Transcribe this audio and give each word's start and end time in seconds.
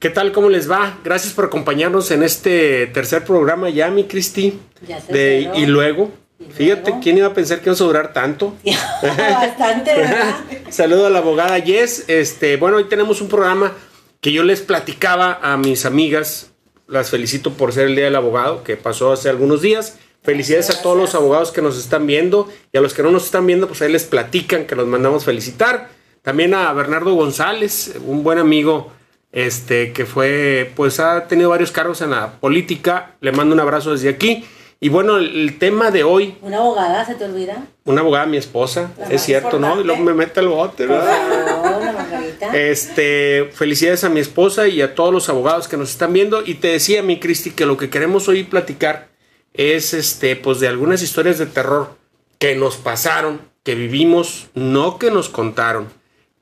¿Qué 0.00 0.08
tal? 0.08 0.32
¿Cómo 0.32 0.48
les 0.48 0.70
va? 0.70 0.98
Gracias 1.04 1.34
por 1.34 1.44
acompañarnos 1.44 2.10
en 2.10 2.22
este 2.22 2.86
tercer 2.86 3.22
programa 3.22 3.68
ya, 3.68 3.90
mi 3.90 4.04
Cristi. 4.04 4.58
Ya 4.88 4.98
De, 5.00 5.50
y 5.56 5.66
luego, 5.66 6.10
Y 6.38 6.44
luego. 6.44 6.54
fíjate, 6.54 6.94
¿quién 7.02 7.18
iba 7.18 7.26
a 7.26 7.34
pensar 7.34 7.58
que 7.58 7.64
íbamos 7.64 7.82
a 7.82 7.84
durar 7.84 8.12
tanto? 8.14 8.54
Bastante, 9.02 9.94
¿verdad? 9.94 10.36
Saludo 10.70 11.06
a 11.06 11.10
la 11.10 11.18
abogada 11.18 11.58
Yes. 11.58 12.06
Este, 12.08 12.56
bueno, 12.56 12.78
hoy 12.78 12.84
tenemos 12.84 13.20
un 13.20 13.28
programa 13.28 13.74
que 14.22 14.32
yo 14.32 14.42
les 14.42 14.62
platicaba 14.62 15.38
a 15.42 15.58
mis 15.58 15.84
amigas. 15.84 16.50
Las 16.88 17.10
felicito 17.10 17.52
por 17.52 17.74
ser 17.74 17.88
el 17.88 17.94
Día 17.94 18.06
del 18.06 18.16
Abogado, 18.16 18.64
que 18.64 18.78
pasó 18.78 19.12
hace 19.12 19.28
algunos 19.28 19.60
días. 19.60 19.98
Felicidades 20.22 20.70
a 20.70 20.80
todos 20.80 20.96
los 20.96 21.14
abogados 21.14 21.50
que 21.52 21.60
nos 21.60 21.78
están 21.78 22.06
viendo 22.06 22.48
y 22.72 22.78
a 22.78 22.80
los 22.80 22.94
que 22.94 23.02
no 23.02 23.10
nos 23.10 23.26
están 23.26 23.46
viendo, 23.46 23.68
pues 23.68 23.82
ahí 23.82 23.92
les 23.92 24.04
platican 24.04 24.64
que 24.64 24.76
los 24.76 24.86
mandamos 24.86 25.26
felicitar. 25.26 25.90
También 26.22 26.54
a 26.54 26.72
Bernardo 26.72 27.12
González, 27.14 27.94
un 28.06 28.22
buen 28.24 28.38
amigo, 28.38 28.92
este, 29.32 29.92
que 29.92 30.06
fue, 30.06 30.72
pues 30.76 31.00
ha 31.00 31.26
tenido 31.28 31.50
varios 31.50 31.70
cargos 31.72 32.00
en 32.02 32.10
la 32.10 32.32
política. 32.40 33.16
Le 33.20 33.32
mando 33.32 33.54
un 33.54 33.60
abrazo 33.60 33.92
desde 33.92 34.08
aquí. 34.08 34.44
Y 34.82 34.88
bueno, 34.88 35.18
el, 35.18 35.38
el 35.38 35.58
tema 35.58 35.90
de 35.90 36.04
hoy, 36.04 36.38
Una 36.40 36.56
abogada, 36.58 37.04
¿se 37.04 37.14
te 37.14 37.26
olvida? 37.26 37.64
una 37.84 38.00
abogada, 38.00 38.24
mi 38.24 38.38
esposa, 38.38 38.90
La 38.98 39.08
es 39.08 39.20
cierto, 39.20 39.58
¿no? 39.58 39.78
Y 39.78 39.84
luego 39.84 40.02
me 40.02 40.14
mete 40.14 40.40
al 40.40 40.48
bote, 40.48 40.86
¿verdad? 40.86 41.92
Margarita. 41.92 42.56
Este, 42.56 43.50
felicidades 43.52 44.04
a 44.04 44.08
mi 44.08 44.20
esposa 44.20 44.68
y 44.68 44.80
a 44.80 44.94
todos 44.94 45.12
los 45.12 45.28
abogados 45.28 45.68
que 45.68 45.76
nos 45.76 45.90
están 45.90 46.14
viendo. 46.14 46.42
Y 46.44 46.54
te 46.54 46.68
decía, 46.68 47.02
mi 47.02 47.20
Cristi, 47.20 47.50
que 47.50 47.66
lo 47.66 47.76
que 47.76 47.90
queremos 47.90 48.26
hoy 48.28 48.44
platicar 48.44 49.08
es 49.52 49.92
este, 49.92 50.34
pues 50.36 50.60
de 50.60 50.68
algunas 50.68 51.02
historias 51.02 51.36
de 51.36 51.44
terror 51.46 51.98
que 52.38 52.56
nos 52.56 52.76
pasaron, 52.76 53.42
que 53.62 53.74
vivimos, 53.74 54.48
no 54.54 54.98
que 54.98 55.10
nos 55.10 55.28
contaron, 55.28 55.88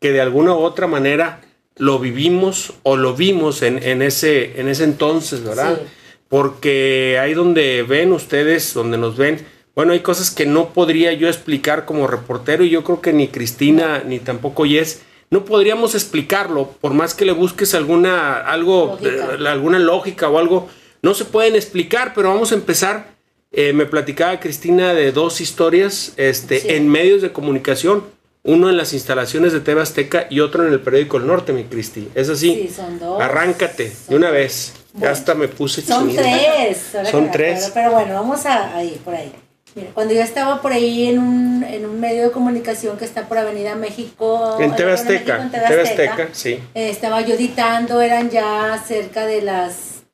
que 0.00 0.12
de 0.12 0.20
alguna 0.20 0.52
u 0.54 0.58
otra 0.58 0.86
manera 0.86 1.40
lo 1.78 1.98
vivimos 1.98 2.72
o 2.82 2.96
lo 2.96 3.14
vimos 3.14 3.62
en, 3.62 3.82
en 3.82 4.02
ese, 4.02 4.60
en 4.60 4.68
ese 4.68 4.84
entonces, 4.84 5.42
¿verdad? 5.44 5.78
Sí. 5.80 5.86
Porque 6.28 7.18
ahí 7.20 7.34
donde 7.34 7.82
ven 7.82 8.12
ustedes, 8.12 8.74
donde 8.74 8.98
nos 8.98 9.16
ven, 9.16 9.44
bueno, 9.74 9.92
hay 9.92 10.00
cosas 10.00 10.30
que 10.30 10.44
no 10.44 10.70
podría 10.74 11.12
yo 11.12 11.28
explicar 11.28 11.84
como 11.84 12.06
reportero 12.06 12.64
y 12.64 12.70
yo 12.70 12.84
creo 12.84 13.00
que 13.00 13.12
ni 13.12 13.28
Cristina 13.28 14.02
ni 14.04 14.18
tampoco 14.18 14.66
Yes 14.66 15.02
no 15.30 15.44
podríamos 15.44 15.94
explicarlo, 15.94 16.70
por 16.80 16.94
más 16.94 17.12
que 17.14 17.26
le 17.26 17.32
busques 17.32 17.74
alguna 17.74 18.38
algo 18.40 18.98
Lógica. 19.00 19.36
eh, 19.38 19.48
alguna 19.48 19.78
lógica 19.78 20.28
o 20.30 20.38
algo, 20.38 20.68
no 21.02 21.12
se 21.12 21.26
pueden 21.26 21.54
explicar, 21.54 22.12
pero 22.14 22.30
vamos 22.30 22.50
a 22.52 22.54
empezar. 22.54 23.14
Eh, 23.52 23.72
me 23.72 23.84
platicaba 23.86 24.40
Cristina 24.40 24.94
de 24.94 25.12
dos 25.12 25.40
historias 25.40 26.14
este, 26.16 26.60
Sí. 26.60 26.68
en 26.70 26.88
medios 26.88 27.20
de 27.22 27.32
comunicación, 27.32 28.04
uno 28.44 28.70
en 28.70 28.76
las 28.76 28.92
instalaciones 28.92 29.52
de 29.52 29.60
TV 29.60 29.80
Azteca 29.82 30.26
y 30.30 30.40
otro 30.40 30.66
en 30.66 30.72
el 30.72 30.80
periódico 30.80 31.16
El 31.18 31.26
Norte, 31.26 31.52
mi 31.52 31.64
Cristi. 31.64 32.08
Es 32.14 32.28
así. 32.28 32.54
Sí, 32.68 32.74
son 32.74 32.98
dos. 32.98 33.20
Arráncate 33.20 33.90
Son 33.90 34.06
de 34.08 34.16
una 34.16 34.30
vez. 34.30 34.74
Bueno, 34.94 35.12
hasta 35.12 35.34
me 35.34 35.48
puse 35.48 35.82
Son 35.82 36.14
tres. 36.14 36.94
ahora 36.94 37.10
Son 37.10 37.30
tres. 37.30 37.66
acuerdo, 37.66 37.74
Pero 37.74 37.92
bueno, 37.92 38.14
vamos 38.14 38.46
a, 38.46 38.74
a 38.76 38.82
ir 38.82 38.98
por 38.98 39.14
ahí. 39.14 39.32
Mira, 39.74 39.90
cuando 39.92 40.14
yo 40.14 40.22
estaba 40.22 40.62
por 40.62 40.72
ahí 40.72 41.08
en 41.08 41.18
un, 41.18 41.62
en 41.62 41.84
un 41.84 42.00
medio 42.00 42.22
de 42.24 42.30
comunicación 42.30 42.96
que 42.96 43.04
está 43.04 43.28
por 43.28 43.36
Avenida 43.38 43.74
México. 43.74 44.56
En 44.58 44.74
TV 44.74 44.92
Azteca. 44.92 45.38
México, 45.38 45.42
en 45.42 45.50
TV 45.50 45.66
TV 45.68 45.82
Azteca, 45.82 46.12
Azteca, 46.12 46.28
sí. 46.32 46.52
eh, 46.74 46.88
estaba 46.90 47.20
yo 47.20 47.34
editando, 47.34 48.00
eran 48.00 48.30
ya 48.30 48.82
cerca 48.84 49.26
de 49.26 49.42
las 49.42 50.04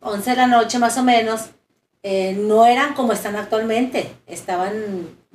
11 0.00 0.30
de 0.30 0.36
la 0.36 0.46
noche 0.46 0.78
más 0.78 0.96
o 0.98 1.02
menos. 1.02 1.46
Eh, 2.04 2.36
no 2.38 2.64
eran 2.64 2.94
como 2.94 3.12
están 3.12 3.34
actualmente, 3.34 4.08
estaban 4.28 4.72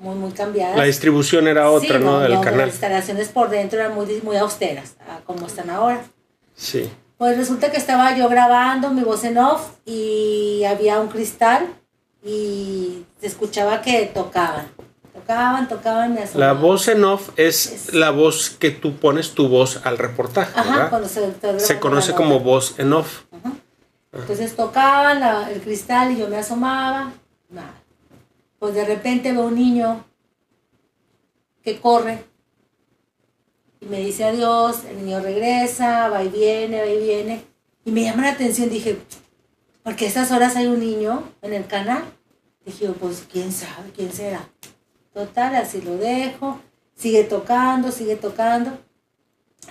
muy, 0.02 0.16
muy 0.16 0.32
cambiadas. 0.32 0.76
La 0.78 0.84
distribución 0.86 1.48
era 1.48 1.70
otra, 1.70 2.00
Sí, 2.00 2.04
¿no? 2.04 2.20
Del 2.20 2.32
Las 2.32 2.44
canal. 2.44 2.68
instalaciones 2.68 3.30
por 3.30 3.50
dentro 3.50 3.80
eran 3.80 3.94
muy, 3.94 4.20
muy 4.24 4.36
austeras, 4.36 4.96
como 5.26 5.46
están 5.48 5.70
ahora. 5.70 6.02
Sí. 6.56 6.92
Pues 7.18 7.38
resulta 7.38 7.72
que 7.72 7.78
estaba 7.78 8.16
yo 8.18 8.28
grabando 8.28 8.90
mi 8.90 9.02
voz 9.04 9.24
en 9.24 9.38
off 9.38 9.62
y 9.86 10.64
había 10.68 11.00
un 11.00 11.08
cristal 11.08 11.68
y 12.24 13.04
se 13.20 13.28
escuchaba 13.28 13.82
que 13.82 14.06
tocaban. 14.14 14.68
Tocaban, 15.14 15.68
tocaban, 15.68 16.14
me 16.16 16.22
La 16.22 16.26
asomaba. 16.26 16.54
voz 16.54 16.88
en 16.88 17.04
off 17.04 17.30
es, 17.38 17.68
Es- 17.68 17.94
la 17.94 18.10
voz 18.10 18.50
que 18.50 18.72
tú 18.72 18.96
pones 18.96 19.32
tu 19.36 19.50
voz 19.50 19.82
al 19.84 20.00
reportaje, 20.00 20.52
Ajá, 20.60 20.72
¿verdad? 20.72 20.90
cuando 20.90 21.08
se, 21.08 21.32
Se 21.60 21.80
conoce 21.80 22.12
la 22.12 22.18
como 22.18 22.40
voz 22.40 22.74
en 22.80 22.92
off. 22.94 23.22
Ajá. 23.32 23.54
Entonces 24.14 24.56
tocaban 24.56 25.20
la- 25.20 25.52
el 25.52 25.62
cristal 25.62 26.12
y 26.12 26.18
yo 26.18 26.28
me 26.28 26.38
asomaba, 26.38 27.12
nada. 27.50 27.74
Pues 28.62 28.76
de 28.76 28.86
repente 28.86 29.32
veo 29.32 29.48
un 29.48 29.56
niño 29.56 30.06
que 31.64 31.80
corre 31.80 32.24
y 33.80 33.88
me 33.88 34.02
dice 34.02 34.24
adiós, 34.24 34.84
el 34.88 35.04
niño 35.04 35.20
regresa, 35.20 36.10
va 36.10 36.24
y 36.24 36.30
viene, 36.30 36.80
va 36.80 36.86
y 36.86 37.00
viene. 37.00 37.44
Y 37.86 37.92
me 37.92 38.04
llama 38.04 38.22
la 38.22 38.34
atención, 38.34 38.70
dije, 38.70 39.00
¿por 39.82 39.96
qué 39.96 40.06
a 40.06 40.08
estas 40.10 40.32
horas 40.32 40.56
hay 40.58 40.68
un 40.68 40.80
niño 40.80 41.24
en 41.42 41.54
el 41.54 41.66
canal? 41.66 42.04
Dije, 42.64 42.90
pues 42.90 43.26
quién 43.32 43.52
sabe, 43.52 43.90
quién 43.96 44.14
será. 44.14 44.48
Total, 45.12 45.56
así 45.56 45.82
lo 45.82 45.98
dejo, 45.98 46.62
sigue 46.94 47.24
tocando, 47.24 47.92
sigue 47.92 48.16
tocando. 48.16 48.78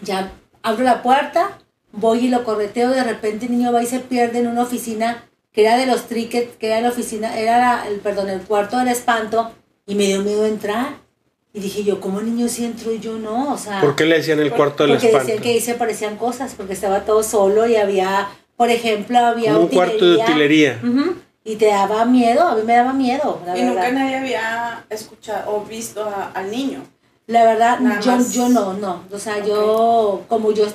Ya 0.02 0.32
abro 0.62 0.82
la 0.82 1.00
puerta, 1.04 1.60
voy 1.92 2.26
y 2.26 2.28
lo 2.28 2.42
correteo, 2.42 2.90
de 2.90 3.04
repente 3.04 3.46
el 3.46 3.52
niño 3.52 3.72
va 3.72 3.84
y 3.84 3.86
se 3.86 4.00
pierde 4.00 4.40
en 4.40 4.48
una 4.48 4.62
oficina 4.62 5.29
que 5.52 5.62
era 5.62 5.76
de 5.76 5.86
los 5.86 6.06
trickets, 6.06 6.56
que 6.56 6.68
era 6.68 6.80
la 6.80 6.90
oficina, 6.90 7.36
era 7.38 7.58
la- 7.58 7.88
el, 7.88 8.00
perdón, 8.00 8.28
el 8.28 8.40
cuarto 8.42 8.78
del 8.78 8.88
espanto, 8.88 9.50
y 9.86 9.94
me 9.94 10.04
dio 10.06 10.22
miedo 10.22 10.46
entrar. 10.46 10.94
Y 11.52 11.58
dije 11.60 11.82
yo, 11.82 12.00
¿cómo 12.00 12.20
niño 12.20 12.46
sí 12.48 12.64
entro 12.64 12.92
y 12.92 13.00
yo 13.00 13.14
no? 13.18 13.52
O 13.52 13.58
sea, 13.58 13.80
¿Por 13.80 13.96
qué 13.96 14.04
le 14.04 14.16
decían 14.18 14.38
el 14.38 14.52
cuarto 14.52 14.84
del 14.84 14.92
porque 14.92 15.06
espanto? 15.08 15.26
decían 15.26 15.42
que 15.42 15.50
ahí 15.50 15.60
se 15.60 15.72
aparecían 15.72 16.16
cosas, 16.16 16.54
porque 16.56 16.74
estaba 16.74 17.00
todo 17.00 17.24
solo 17.24 17.66
y 17.66 17.74
había, 17.74 18.28
por 18.56 18.70
ejemplo, 18.70 19.18
había 19.18 19.52
Como 19.54 19.64
un 19.64 19.68
cuarto 19.70 20.04
de 20.04 20.16
utilería. 20.18 20.78
Ujú, 20.84 21.16
y 21.42 21.56
te 21.56 21.66
daba 21.66 22.04
miedo, 22.04 22.46
a 22.46 22.54
mí 22.54 22.62
me 22.64 22.74
daba 22.76 22.92
miedo, 22.92 23.40
la 23.44 23.58
Y 23.58 23.62
nunca 23.62 23.80
verdad. 23.80 23.92
nadie 23.98 24.16
había 24.16 24.84
escuchado 24.90 25.56
o 25.56 25.64
visto 25.64 26.04
a- 26.04 26.30
al 26.34 26.50
niño. 26.52 26.84
La 27.26 27.42
verdad, 27.44 27.80
Nada 27.80 28.00
yo, 28.00 28.12
más. 28.12 28.32
yo 28.32 28.48
no, 28.48 28.74
no. 28.74 29.02
O 29.10 29.18
sea, 29.18 29.44
yo, 29.44 30.22
como 30.28 30.52
yo 30.52 30.66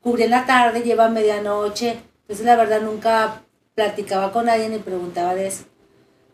cubrí 0.00 0.22
en 0.22 0.30
la 0.30 0.46
tarde, 0.46 0.80
lleva 0.80 1.08
medianoche, 1.10 1.98
entonces 2.22 2.46
la 2.46 2.56
verdad 2.56 2.80
nunca 2.80 3.42
platicaba 3.74 4.32
con 4.32 4.46
nadie 4.46 4.68
ni 4.68 4.78
preguntaba 4.78 5.34
de 5.34 5.48
eso. 5.48 5.64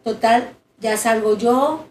Total, 0.04 0.50
ya 0.81 0.97
salgo 0.97 1.37
yo 1.37 1.87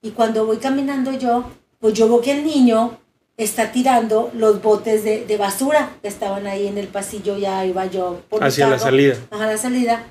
y 0.00 0.10
cuando 0.10 0.46
voy 0.46 0.58
caminando 0.58 1.12
yo, 1.12 1.44
pues 1.80 1.94
yo 1.94 2.08
veo 2.08 2.20
que 2.20 2.32
el 2.32 2.44
niño 2.44 2.98
está 3.36 3.72
tirando 3.72 4.30
los 4.34 4.62
botes 4.62 5.04
de, 5.04 5.24
de 5.24 5.36
basura 5.36 5.90
que 6.02 6.08
estaban 6.08 6.46
ahí 6.46 6.66
en 6.66 6.78
el 6.78 6.88
pasillo, 6.88 7.36
ya 7.38 7.64
iba 7.64 7.86
yo 7.86 8.20
por 8.28 8.40
mi 8.40 8.48
Hacia 8.48 8.68
la 8.68 8.78
salida. 8.78 9.16
Ajá, 9.30 9.46
la 9.46 9.58
salida. 9.58 10.04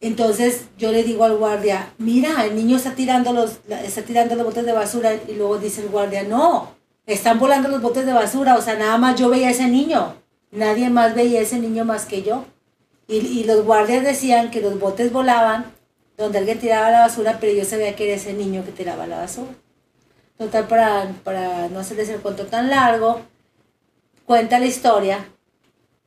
Entonces 0.00 0.66
yo 0.76 0.92
le 0.92 1.02
digo 1.02 1.24
al 1.24 1.36
guardia, 1.36 1.92
mira, 1.98 2.44
el 2.44 2.54
niño 2.56 2.76
está 2.76 2.94
tirando 2.94 3.32
los, 3.32 3.60
está 3.84 4.02
tirando 4.02 4.34
los 4.34 4.44
botes 4.44 4.66
de 4.66 4.72
basura 4.72 5.14
y 5.14 5.34
luego 5.34 5.58
dice 5.58 5.80
el 5.80 5.88
guardia, 5.88 6.24
no, 6.24 6.74
están 7.06 7.38
volando 7.38 7.68
los 7.68 7.80
botes 7.80 8.04
de 8.04 8.12
basura, 8.12 8.56
o 8.56 8.62
sea, 8.62 8.74
nada 8.74 8.98
más 8.98 9.18
yo 9.18 9.30
veía 9.30 9.48
a 9.48 9.52
ese 9.52 9.66
niño, 9.66 10.14
nadie 10.50 10.90
más 10.90 11.14
veía 11.14 11.40
a 11.40 11.42
ese 11.42 11.58
niño 11.58 11.84
más 11.84 12.04
que 12.04 12.22
yo. 12.22 12.44
Y, 13.06 13.16
y 13.18 13.44
los 13.44 13.64
guardias 13.64 14.02
decían 14.04 14.50
que 14.50 14.60
los 14.60 14.78
botes 14.78 15.12
volaban 15.12 15.66
donde 16.16 16.38
alguien 16.38 16.58
tiraba 16.58 16.90
la 16.90 17.00
basura, 17.00 17.38
pero 17.40 17.52
yo 17.52 17.64
sabía 17.64 17.94
que 17.96 18.04
era 18.06 18.14
ese 18.14 18.32
niño 18.32 18.64
que 18.64 18.72
tiraba 18.72 19.06
la 19.06 19.18
basura. 19.18 19.50
Total, 20.38 20.66
para, 20.66 21.12
para 21.22 21.68
no 21.68 21.80
hacerles 21.80 22.08
el 22.08 22.20
cuento 22.20 22.46
tan 22.46 22.70
largo, 22.70 23.20
cuenta 24.24 24.58
la 24.58 24.66
historia 24.66 25.26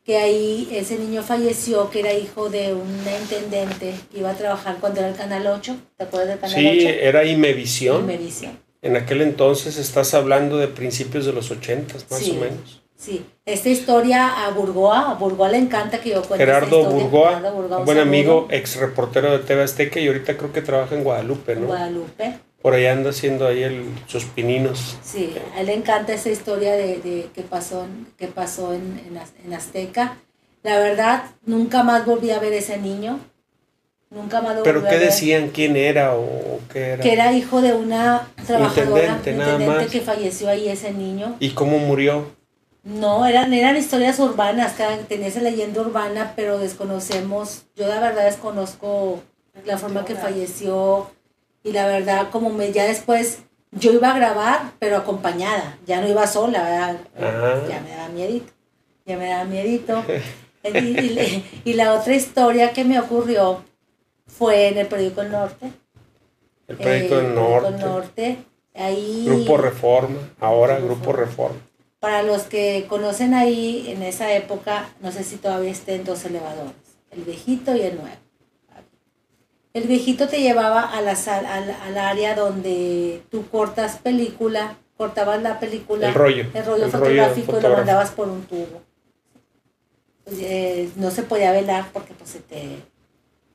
que 0.03 0.17
ahí 0.17 0.69
ese 0.71 0.97
niño 0.97 1.21
falleció, 1.21 1.89
que 1.89 1.99
era 1.99 2.13
hijo 2.13 2.49
de 2.49 2.73
un 2.73 2.97
intendente 3.21 3.93
que 4.11 4.19
iba 4.19 4.29
a 4.29 4.35
trabajar 4.35 4.77
cuando 4.79 5.01
era 5.01 5.09
el 5.09 5.15
Canal 5.15 5.45
8. 5.45 5.75
¿Te 5.97 6.03
acuerdas 6.05 6.29
del 6.29 6.39
Canal 6.39 6.55
Sí, 6.55 6.67
8? 6.85 6.89
era 7.01 7.25
Imevisión. 7.25 8.03
Imevisión. 8.05 8.57
En 8.81 8.95
aquel 8.95 9.21
entonces 9.21 9.77
estás 9.77 10.13
hablando 10.13 10.57
de 10.57 10.69
principios 10.69 11.25
de 11.25 11.33
los 11.33 11.51
ochentas, 11.51 12.05
más 12.09 12.21
Sí. 12.21 12.31
o 12.31 12.35
menos. 12.35 12.81
Sí, 12.97 13.23
esta 13.45 13.69
historia 13.69 14.45
a 14.45 14.49
Burgoa, 14.49 15.11
a 15.11 15.13
Burgoa 15.13 15.49
le 15.49 15.57
encanta 15.59 15.99
que 15.99 16.09
yo 16.09 16.23
cuente 16.23 16.43
esta 16.43 16.55
Gerardo 16.55 16.81
historia. 16.81 16.99
Burgoa, 17.03 17.35
Gerardo 17.37 17.53
Burgoa, 17.55 17.77
un 17.77 17.85
buen 17.85 17.97
saludo. 17.99 18.09
amigo, 18.15 18.47
ex 18.49 18.75
reportero 18.77 19.31
de 19.31 19.39
TV 19.39 19.61
Azteca 19.63 19.99
y 19.99 20.07
ahorita 20.07 20.35
creo 20.35 20.51
que 20.51 20.61
trabaja 20.63 20.95
en 20.95 21.03
Guadalupe, 21.03 21.51
En 21.53 21.61
¿no? 21.61 21.67
Guadalupe. 21.67 22.39
Por 22.61 22.73
allá 22.73 22.93
anda 22.93 23.11
haciendo 23.11 23.47
ahí 23.47 23.61
el, 23.61 23.85
sus 24.07 24.25
pininos. 24.25 24.97
Sí, 25.03 25.35
a 25.55 25.59
él 25.61 25.67
le 25.67 25.75
encanta 25.75 26.11
esa 26.13 26.29
historia 26.29 26.73
de, 26.73 26.97
de 26.97 27.29
que 27.35 27.43
pasó, 27.43 27.83
en- 27.83 28.07
que 28.17 28.27
pasó 28.27 28.73
en, 28.73 28.99
en, 29.07 29.17
Az- 29.17 29.33
en 29.45 29.53
Azteca. 29.53 30.17
La 30.63 30.79
verdad, 30.79 31.23
nunca 31.45 31.83
más 31.83 32.03
volví 32.03 32.31
a 32.31 32.39
ver 32.39 32.51
ese 32.53 32.79
niño. 32.79 33.19
Nunca 34.09 34.41
más 34.41 34.55
lo 34.55 34.63
¿Pero 34.63 34.83
qué 34.87 34.97
decían? 34.97 35.49
¿Quién 35.53 35.75
era 35.77 36.15
o 36.15 36.59
qué 36.73 36.79
era? 36.93 37.03
Que 37.03 37.13
era 37.13 37.31
hijo 37.31 37.61
de 37.61 37.73
una 37.73 38.27
trabajadora, 38.47 39.03
Intendente, 39.03 39.33
nada 39.33 39.51
intendente 39.51 39.83
más. 39.83 39.91
que 39.91 40.01
falleció 40.01 40.49
ahí 40.49 40.67
ese 40.67 40.91
niño. 40.93 41.35
¿Y 41.39 41.51
cómo 41.51 41.77
murió? 41.77 42.35
No, 42.87 43.25
eran, 43.25 43.53
eran 43.53 43.75
historias 43.75 44.17
urbanas, 44.19 44.73
cada- 44.77 44.97
tenía 44.99 45.27
esa 45.27 45.41
leyenda 45.41 45.81
urbana, 45.81 46.33
pero 46.35 46.57
desconocemos, 46.57 47.63
yo 47.75 47.87
la 47.87 47.99
verdad 47.99 48.25
desconozco 48.25 49.19
la 49.65 49.77
forma 49.77 50.05
que 50.05 50.15
falleció 50.15 51.09
y 51.63 51.73
la 51.73 51.85
verdad 51.87 52.29
como 52.31 52.49
me 52.49 52.71
ya 52.71 52.85
después 52.85 53.39
yo 53.71 53.91
iba 53.91 54.11
a 54.11 54.17
grabar, 54.17 54.71
pero 54.79 54.95
acompañada, 54.97 55.77
ya 55.85 55.99
no 55.99 56.07
iba 56.07 56.25
sola, 56.27 56.63
¿verdad? 56.63 56.97
Ya 57.69 57.81
me 57.81 57.89
daba 57.91 58.09
miedito, 58.09 58.53
ya 59.05 59.17
me 59.17 59.27
daba 59.29 59.43
miedito. 59.45 60.03
Y, 60.63 60.77
y 60.79 61.09
le- 61.11 61.43
y 61.63 61.73
la 61.75 61.93
otra 61.93 62.13
historia 62.13 62.73
que 62.73 62.83
me 62.83 62.99
ocurrió 62.99 63.63
fue 64.25 64.67
en 64.67 64.77
el 64.79 64.87
periódico 64.87 65.21
El 65.21 65.31
Norte. 65.31 65.71
El 66.67 66.75
proyecto 66.75 67.15
Eh, 67.15 67.21
del 67.21 67.27
el 67.27 67.33
periódico 67.35 67.87
norte. 67.87 68.37
Ahí, 68.75 69.23
Grupo 69.27 69.55
Reforma. 69.57 70.17
Ahora 70.41 70.77
Grupo 70.79 70.95
Grupo 70.95 71.13
Reforma. 71.13 71.55
Para 71.99 72.23
los 72.23 72.43
que 72.43 72.85
conocen 72.87 73.33
ahí, 73.33 73.85
en 73.89 74.03
esa 74.03 74.31
época, 74.33 74.89
no 75.01 75.11
sé 75.11 75.23
si 75.23 75.37
todavía 75.37 75.71
estén 75.71 76.03
dos 76.03 76.23
elevadores, 76.25 76.73
el 77.11 77.23
viejito 77.23 77.75
y 77.75 77.81
el 77.81 77.95
nuevo. 77.95 78.15
El 79.73 79.83
viejito 79.87 80.27
te 80.27 80.41
llevaba 80.41 80.81
a 80.81 81.01
la 81.01 81.15
sal, 81.15 81.45
al, 81.45 81.69
al 81.71 81.97
área 81.97 82.35
donde 82.35 83.21
tú 83.29 83.47
cortas 83.49 83.97
película, 83.97 84.77
cortabas 84.97 85.41
la 85.43 85.59
película, 85.59 86.07
El 86.07 86.13
rollo. 86.15 86.45
el 86.53 86.65
rollo 86.65 86.85
El 86.85 86.91
rollo 86.91 86.91
fotográfico 86.91 87.59
y 87.59 87.61
lo 87.61 87.69
mandabas 87.73 88.11
por 88.11 88.27
un 88.27 88.41
tubo. 88.43 88.81
Pues, 90.23 90.37
eh, 90.41 90.89
no 90.95 91.11
se 91.11 91.23
podía 91.23 91.51
velar 91.51 91.89
porque 91.93 92.13
pues 92.13 92.29
se 92.31 92.39
te, 92.39 92.79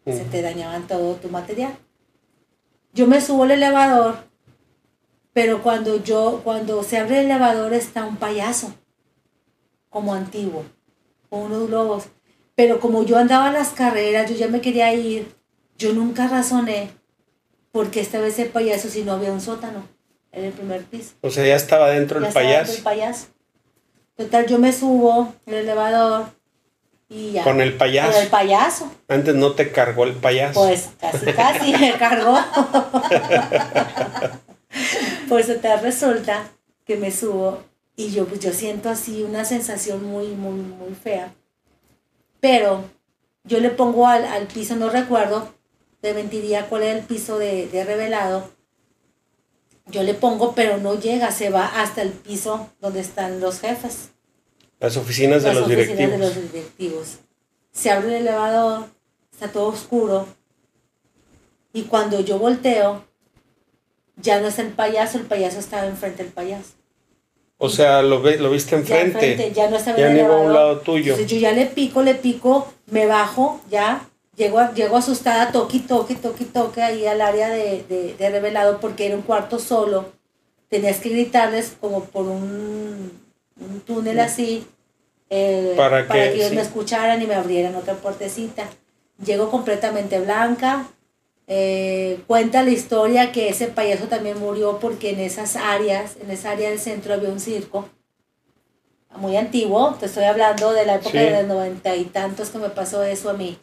se 0.07 0.25
Mm. 0.25 0.31
te 0.31 0.43
dañaban 0.43 0.87
todo 0.87 1.15
tu 1.17 1.29
material. 1.29 1.77
Yo 2.93 3.07
me 3.07 3.21
subo 3.21 3.43
al 3.45 3.53
elevador, 3.53 4.17
pero 5.33 5.63
cuando 5.63 6.03
yo, 6.03 6.41
cuando 6.45 6.83
se 6.83 6.99
abre 6.99 7.21
el 7.21 7.27
elevador 7.27 7.73
está 7.73 8.05
un 8.05 8.17
payaso, 8.17 8.75
como 9.89 10.15
antiguo, 10.15 10.65
con 11.31 11.43
unos 11.43 11.69
globos. 11.69 12.05
Pero 12.55 12.81
como 12.81 13.05
yo 13.05 13.17
andaba 13.17 13.49
en 13.49 13.55
las 13.55 13.71
carreras, 13.71 14.31
yo 14.31 14.37
ya 14.37 14.49
me 14.49 14.61
quería 14.61 14.93
ir, 14.93 15.35
yo 15.79 15.93
nunca 15.93 16.29
razoné 16.29 16.91
porque 17.73 18.01
esta 18.01 18.21
vez 18.21 18.39
el 18.39 18.49
payaso 18.49 18.89
si 18.89 19.03
no 19.03 19.13
había 19.13 19.33
un 19.33 19.41
sótano 19.41 19.89
en 20.31 20.45
el 20.45 20.53
primer 20.53 20.85
piso. 20.85 21.15
O 21.23 21.31
sea, 21.31 21.47
ya 21.47 21.57
estaba 21.57 21.91
dentro 21.91 22.21
Ya 22.21 22.27
el 22.27 22.29
estaba 22.29 22.47
payaso. 22.47 22.73
El 22.75 22.83
payaso. 22.83 23.27
Total, 24.17 24.47
yo 24.47 24.59
me 24.59 24.73
subo 24.73 25.35
al 25.47 25.55
elevador 25.55 26.27
y 27.09 27.33
ya. 27.33 27.45
Con 27.45 27.63
el 27.63 27.75
payaso. 27.75 28.13
Con 28.13 28.23
el 28.23 28.29
payaso. 28.29 28.93
Antes 29.09 29.35
no 29.35 29.53
te 29.53 29.73
cargó 29.73 30.05
el 30.05 30.13
payaso. 30.13 30.61
Pues 30.61 30.91
casi, 31.01 31.33
casi 31.33 31.73
me 31.73 31.95
cargó. 31.95 32.37
pues 35.29 35.47
te 35.61 35.77
resulta 35.77 36.51
que 36.85 36.97
me 36.97 37.11
subo 37.11 37.63
y 37.97 38.11
yo, 38.11 38.27
pues, 38.27 38.41
yo 38.41 38.53
siento 38.53 38.89
así 38.89 39.23
una 39.23 39.45
sensación 39.45 40.05
muy, 40.05 40.29
muy, 40.29 40.55
muy 40.61 40.95
fea. 40.95 41.35
Pero 42.41 42.85
yo 43.45 43.61
le 43.61 43.71
pongo 43.71 44.07
al, 44.07 44.25
al 44.25 44.47
piso, 44.47 44.77
no 44.77 44.91
recuerdo, 44.91 45.55
te 46.01 46.15
mentiría 46.15 46.69
cuál 46.69 46.83
era 46.83 46.99
el 46.99 47.05
piso 47.05 47.39
de, 47.39 47.69
de 47.69 47.85
revelado. 47.85 48.51
Yo 49.87 50.03
le 50.03 50.15
pongo, 50.15 50.55
pero 50.55 50.79
no 50.79 50.99
llega, 50.99 51.31
se 51.33 51.51
va 51.51 51.67
hasta 51.83 52.03
el 52.03 52.11
piso 52.11 52.71
donde 52.81 53.01
están 53.01 53.41
los 53.41 53.61
jefes 53.61 54.11
Las 54.81 54.97
oficinas 54.97 55.43
de 55.43 55.49
las 55.49 55.57
los 55.59 55.67
oficinas 55.67 55.89
directivos. 55.97 56.19
de 56.21 56.27
los 56.43 56.53
directivos. 56.53 57.09
Se 57.73 57.91
abre 57.91 58.09
el 58.19 58.27
elevador, 58.27 58.87
está 59.33 59.49
todo 59.49 59.67
oscuro. 59.67 60.27
Y 61.73 61.83
cuando 61.85 62.21
yo 62.21 62.39
volteo, 62.39 63.05
ya 64.17 64.41
no 64.41 64.49
está 64.49 64.63
el 64.63 64.69
payaso, 64.69 65.19
el 65.19 65.25
payaso 65.25 65.59
estaba 65.59 65.87
enfrente 65.87 66.23
del 66.23 66.33
payaso. 66.33 66.71
O 67.59 67.69
sea, 67.69 68.03
lo, 68.03 68.21
ve, 68.21 68.39
lo 68.39 68.51
viste 68.51 68.73
Ya 68.73 68.79
enfrente. 68.79 69.33
enfrente, 69.33 69.53
ya 69.53 69.71
no 69.71 69.77
estaba 69.77 69.97
Ya 69.97 70.07
en 70.07 70.13
el 70.13 70.19
ni 70.19 70.25
iba 70.25 70.35
a 70.35 70.39
un 70.41 70.53
lado 70.53 70.79
tuyo. 70.81 71.13
Entonces 71.13 71.27
yo 71.31 71.39
ya 71.39 71.53
le 71.53 71.67
pico, 71.67 72.03
le 72.03 72.15
pico, 72.17 72.73
me 72.91 73.07
bajo, 73.07 73.61
ya. 73.71 74.07
Llego, 74.37 74.59
a- 74.59 74.73
llego 74.73 74.97
asustada, 74.97 75.53
toque, 75.53 75.79
toque, 75.81 76.15
toque, 76.15 76.45
toque 76.47 76.83
ahí 76.83 77.07
al 77.07 77.21
área 77.21 77.51
de, 77.51 77.85
de, 77.89 78.15
de 78.19 78.31
revelado 78.31 78.81
porque 78.81 79.07
era 79.07 79.15
un 79.15 79.23
cuarto 79.23 79.59
solo. 79.59 80.07
Tenías 80.69 80.99
que 80.99 81.11
gritarles 81.11 81.77
como 81.81 82.05
por 82.05 82.25
un, 82.25 83.13
un 83.61 83.81
túnel 83.81 84.19
así 84.21 84.67
eh, 85.31 85.75
Para 85.77 86.09
que- 86.09 86.33
ellos 86.33 86.49
sí. 86.49 86.55
me 86.57 86.63
escucharan 86.63 87.21
y 87.23 87.27
me 87.27 87.35
abrieran 87.35 87.75
otra 87.77 87.95
puertecita. 87.95 88.65
Llego 89.25 89.51
completamente 89.51 90.19
blanca. 90.19 90.87
Eh, 91.47 92.21
cuenta 92.27 92.63
la 92.63 92.71
historia 92.71 93.33
que 93.33 93.49
ese 93.49 93.67
payaso 93.69 94.05
también 94.07 94.39
murió 94.39 94.79
porque 94.79 95.11
en 95.11 95.21
esas 95.21 95.57
áreas, 95.57 96.17
en 96.23 96.31
esa 96.31 96.51
área 96.53 96.71
del 96.71 96.79
centro 96.79 97.15
había 97.15 97.29
un 97.31 97.41
circo 97.41 97.89
muy 99.17 99.37
antiguo. 99.37 99.95
Te 100.01 100.07
estoy 100.07 100.25
hablando 100.25 100.73
de 100.73 100.87
la 100.87 100.95
época 100.97 101.11
Sí. 101.11 101.19
de 101.19 101.31
los 101.31 101.47
noventa 101.47 101.95
y 101.97 102.05
tantos 102.05 102.51
que 102.51 102.59
me 102.59 102.71
pasó 102.71 103.03
eso 103.03 103.29
a 103.31 103.35
mí. 103.35 103.59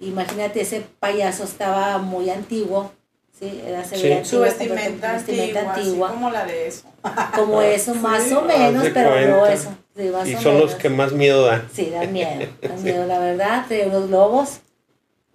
Imagínate, 0.00 0.60
ese 0.60 0.82
payaso 1.00 1.44
estaba 1.44 1.98
muy 1.98 2.30
antiguo. 2.30 2.92
¿sí? 3.36 3.60
Era, 3.66 3.84
Sí. 3.84 3.96
Su 4.24 4.40
vestimenta, 4.40 5.12
vestimenta 5.12 5.60
antigua, 5.60 5.74
antigua, 5.74 6.08
así 6.08 6.14
como 6.16 6.30
la 6.30 6.44
de 6.44 6.66
eso. 6.68 6.82
como 7.36 7.62
eso, 7.62 7.94
más 7.94 8.22
Sí. 8.24 8.34
o 8.34 8.42
menos, 8.42 8.84
pero 8.92 9.10
no 9.10 9.38
cuenta. 9.40 9.52
eso. 9.52 9.70
sí, 9.96 10.02
más 10.12 10.28
Y 10.28 10.34
son 10.34 10.54
los 10.54 10.64
menos. 10.66 10.74
que 10.74 10.88
más 10.90 11.12
miedo 11.12 11.46
dan. 11.46 11.68
Sí, 11.72 11.90
dan 11.90 12.12
miedo, 12.12 12.46
dan 12.60 12.82
miedo, 12.84 13.06
la 13.06 13.18
verdad, 13.20 13.64
de 13.66 13.86
unos 13.86 14.08
globos. 14.08 14.58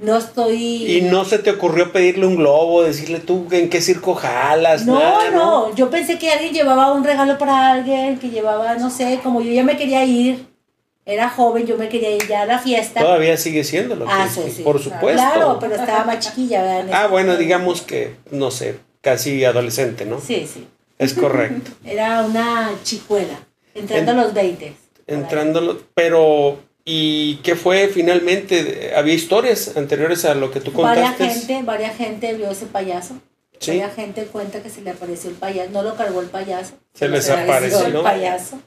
No 0.03 0.17
estoy... 0.17 0.97
Y 0.97 1.01
no 1.01 1.23
se 1.23 1.39
te 1.39 1.49
ocurrió 1.51 1.93
pedirle 1.93 2.25
un 2.27 2.35
globo, 2.35 2.83
decirle 2.83 3.19
tú 3.19 3.47
en 3.51 3.69
qué 3.69 3.81
circo 3.81 4.13
jalas, 4.15 4.85
No, 4.85 4.99
nada, 4.99 5.31
no, 5.31 5.73
yo 5.75 5.89
pensé 5.89 6.17
que 6.19 6.29
alguien 6.29 6.53
llevaba 6.53 6.91
un 6.91 7.05
regalo 7.05 7.37
para 7.37 7.71
alguien, 7.71 8.19
que 8.19 8.29
llevaba, 8.29 8.75
no 8.75 8.89
sé, 8.89 9.21
como 9.23 9.39
yo 9.41 9.51
ya 9.53 9.63
me 9.63 9.77
quería 9.77 10.03
ir, 10.03 10.45
era 11.05 11.29
joven, 11.29 11.65
yo 11.65 11.77
me 11.77 11.87
quería 11.87 12.11
ir 12.15 12.27
ya 12.27 12.41
a 12.41 12.45
la 12.45 12.59
fiesta. 12.59 12.99
Todavía 12.99 13.37
sigue 13.37 13.63
siendo 13.63 13.95
lo 13.95 14.05
Ah, 14.09 14.27
que 14.35 14.41
sí, 14.41 14.51
sí. 14.57 14.63
por 14.63 14.77
supuesto. 14.81 15.21
Claro, 15.21 15.57
pero 15.59 15.75
estaba 15.75 16.03
más 16.03 16.19
chiquilla, 16.19 16.61
¿verdad? 16.61 16.89
Ah, 16.93 17.07
bueno, 17.07 17.37
digamos 17.37 17.81
que, 17.81 18.15
no 18.29 18.51
sé, 18.51 18.79
casi 18.99 19.45
adolescente, 19.45 20.05
¿no? 20.05 20.19
Sí, 20.19 20.45
sí. 20.53 20.67
Es 20.99 21.13
correcto. 21.13 21.71
Era 21.85 22.23
una 22.25 22.71
chicuela, 22.83 23.39
entrando 23.73 24.11
En- 24.11 24.19
a 24.19 24.23
los 24.23 24.33
20. 24.33 24.73
Entrándolo, 25.07 25.79
pero 25.93 26.59
¿y 26.85 27.35
qué 27.37 27.55
fue 27.55 27.87
finalmente? 27.87 28.93
¿Había 28.95 29.13
historias 29.13 29.75
anteriores 29.75 30.25
a 30.25 30.35
lo 30.35 30.51
que 30.51 30.59
tú 30.59 30.71
Varia 30.71 31.15
contaste? 31.15 31.29
gente, 31.29 31.63
varia 31.63 31.89
gente 31.89 32.33
vio 32.33 32.51
ese 32.51 32.65
payaso. 32.65 33.15
Sí. 33.59 33.71
Varia 33.71 33.89
gente 33.89 34.25
cuenta 34.25 34.61
que 34.61 34.69
se 34.69 34.81
le 34.81 34.89
apareció 34.91 35.29
el 35.29 35.35
payaso. 35.35 35.71
No 35.71 35.83
lo 35.83 35.95
cargó 35.95 36.21
el 36.21 36.27
payaso. 36.27 36.73
Se 36.93 37.07
les 37.07 37.27
le 37.27 37.33
apareció 37.33 37.79
apareció. 37.79 37.97
el 37.97 38.03
payaso. 38.03 38.59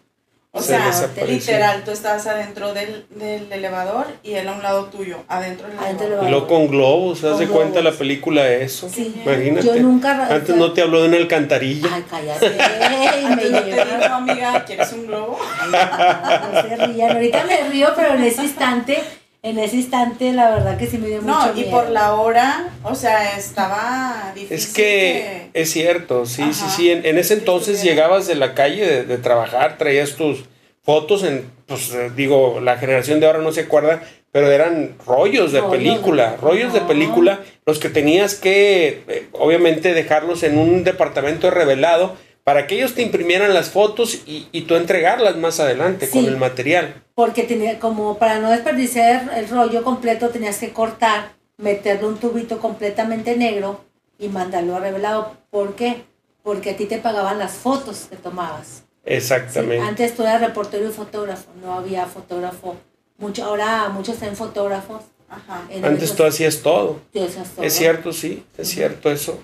O 0.56 0.62
Se 0.62 0.68
sea, 0.68 1.26
literal, 1.26 1.84
tú 1.84 1.90
estabas 1.90 2.26
adentro 2.26 2.72
del, 2.72 3.04
del 3.10 3.52
elevador 3.52 4.06
y 4.22 4.32
él 4.32 4.48
a 4.48 4.52
un 4.52 4.62
lado 4.62 4.86
tuyo, 4.86 5.18
adentro 5.28 5.68
del 5.68 5.78
Adentro 5.78 6.06
elevador. 6.06 6.28
Y 6.28 6.30
luego 6.30 6.46
con 6.46 6.68
globos, 6.68 7.22
haz 7.24 7.32
Con 7.32 7.40
de 7.40 7.46
cuenta 7.48 7.82
la 7.82 7.92
película 7.92 8.42
de 8.42 8.64
eso. 8.64 8.88
Sí. 8.88 9.14
Imagínate. 9.22 9.66
Yo 9.66 9.76
nunca. 9.76 10.28
Antes 10.28 10.56
no 10.56 10.72
te 10.72 10.80
habló 10.80 11.02
de 11.02 11.08
una 11.08 11.18
alcantarilla. 11.18 11.90
Ay, 11.92 12.04
cállate. 12.08 12.46
y 13.20 13.24
me 13.26 13.32
Antes 13.32 13.50
no 13.50 13.60
te 13.60 13.98
dijo, 13.98 14.14
amiga, 14.14 14.64
¿quieres 14.64 14.92
un 14.94 15.06
globo? 15.08 15.38
Ay, 15.60 15.70
no, 15.70 16.52
no 16.52 16.62
se 16.62 16.86
rían. 16.86 17.10
Ahorita 17.10 17.44
me 17.44 17.68
río, 17.68 17.88
pero 17.94 18.14
en 18.14 18.22
ese 18.22 18.44
instante, 18.44 19.02
en 19.48 19.58
ese 19.58 19.76
instante, 19.76 20.32
la 20.32 20.50
verdad 20.50 20.76
que 20.76 20.86
sí 20.86 20.98
me 20.98 21.08
dio 21.08 21.22
mucho 21.22 21.34
No, 21.46 21.52
y 21.52 21.62
miedo. 21.62 21.70
por 21.70 21.90
la 21.90 22.14
hora, 22.14 22.68
o 22.82 22.94
sea, 22.94 23.36
estaba 23.36 24.32
difícil. 24.34 24.56
Es 24.56 24.66
que 24.72 25.48
es 25.54 25.70
cierto, 25.70 26.26
sí, 26.26 26.42
sí, 26.52 26.64
Ajá. 26.64 26.76
sí. 26.76 26.90
En, 26.90 27.06
en 27.06 27.18
ese 27.18 27.34
entonces 27.34 27.82
llegabas 27.82 28.26
de 28.26 28.34
la 28.34 28.54
calle 28.54 28.84
de, 28.86 29.04
de 29.04 29.18
trabajar, 29.18 29.78
traías 29.78 30.14
tus 30.16 30.44
fotos 30.82 31.22
en, 31.24 31.44
pues 31.66 31.92
eh, 31.94 32.10
digo, 32.14 32.60
la 32.60 32.76
generación 32.78 33.20
de 33.20 33.26
ahora 33.26 33.38
no 33.40 33.52
se 33.52 33.62
acuerda, 33.62 34.02
pero 34.32 34.50
eran 34.50 34.94
rollos 35.06 35.50
de 35.52 35.60
Rollos 35.60 35.72
de- 35.72 35.78
película, 35.78 36.36
rollos 36.40 36.72
de 36.72 36.80
película, 36.82 37.40
los 37.64 37.78
que 37.78 37.88
tenías 37.88 38.34
que, 38.34 39.02
eh, 39.08 39.26
obviamente, 39.32 39.94
dejarlos 39.94 40.42
en 40.42 40.58
un 40.58 40.84
departamento 40.84 41.50
revelado 41.50 42.16
para 42.46 42.68
que 42.68 42.76
ellos 42.76 42.94
te 42.94 43.02
imprimieran 43.02 43.52
las 43.52 43.70
fotos 43.70 44.20
y, 44.24 44.46
y 44.52 44.62
tú 44.62 44.76
entregarlas 44.76 45.36
más 45.36 45.58
adelante 45.58 46.08
con 46.08 46.26
el 46.26 46.36
material. 46.36 47.02
Porque 47.16 47.42
tenía, 47.42 47.80
como 47.80 48.18
para 48.18 48.38
no 48.38 48.52
desperdiciar 48.52 49.32
el 49.34 49.48
rollo 49.48 49.82
completo, 49.82 50.28
tenías 50.28 50.58
que 50.58 50.72
cortar, 50.72 51.32
meterle 51.56 52.06
un 52.06 52.18
tubito 52.18 52.60
completamente 52.60 53.36
negro 53.36 53.80
y 54.16 54.28
mandarlo 54.28 54.76
a 54.76 54.78
revelado. 54.78 55.36
¿Por 55.50 55.74
qué? 55.74 56.04
Porque 56.44 56.70
a 56.70 56.76
ti 56.76 56.86
te 56.86 56.98
pagaban 56.98 57.40
las 57.40 57.54
fotos 57.54 58.06
que 58.08 58.14
tomabas. 58.14 58.66
Sí, 58.68 58.82
Exactamente. 59.06 59.84
Antes 59.84 60.14
tú 60.14 60.22
eras 60.22 60.40
reportero 60.40 60.88
y 60.88 60.92
fotógrafo, 60.92 61.50
no 61.60 61.74
había 61.74 62.06
fotógrafo. 62.06 62.76
Mucho, 63.18 63.44
ahora 63.44 63.88
muchos 63.88 64.18
tienen 64.18 64.36
fotógrafos. 64.36 65.02
Ajá. 65.28 65.66
Antes 65.82 66.14
tú 66.14 66.22
hacías 66.22 66.62
todo. 66.62 67.00
tú 67.12 67.24
hacías 67.24 67.48
todo. 67.56 67.66
Es 67.66 67.72
cierto, 67.72 68.12
sí, 68.12 68.44
es 68.56 68.68
cierto 68.68 69.10
eso. 69.10 69.40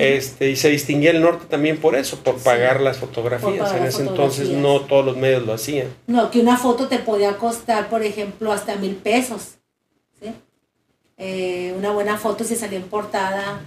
Este, 0.00 0.50
y 0.50 0.56
se 0.56 0.68
distinguía 0.70 1.10
el 1.10 1.20
norte 1.20 1.46
también 1.48 1.78
por 1.78 1.94
eso, 1.96 2.18
por 2.18 2.34
Sí. 2.36 2.40
pagar 2.44 2.80
las 2.80 2.98
fotografías. 2.98 3.58
Pagar 3.58 3.78
en 3.82 3.86
ese 3.86 4.02
entonces 4.02 4.48
fotografías. 4.48 4.62
no 4.62 4.80
todos 4.86 5.04
los 5.04 5.16
medios 5.16 5.44
lo 5.46 5.52
hacían. 5.52 5.88
No, 6.06 6.30
que 6.30 6.40
una 6.40 6.56
foto 6.56 6.88
te 6.88 6.98
podía 6.98 7.36
costar, 7.36 7.88
por 7.88 8.02
ejemplo, 8.02 8.52
hasta 8.52 8.76
mil 8.76 8.96
pesos. 8.96 9.54
¿sí? 10.20 10.30
Eh, 11.18 11.74
una 11.76 11.92
buena 11.92 12.16
foto 12.18 12.44
si 12.44 12.56
salía 12.56 12.78
en 12.78 12.88
portada 12.88 13.60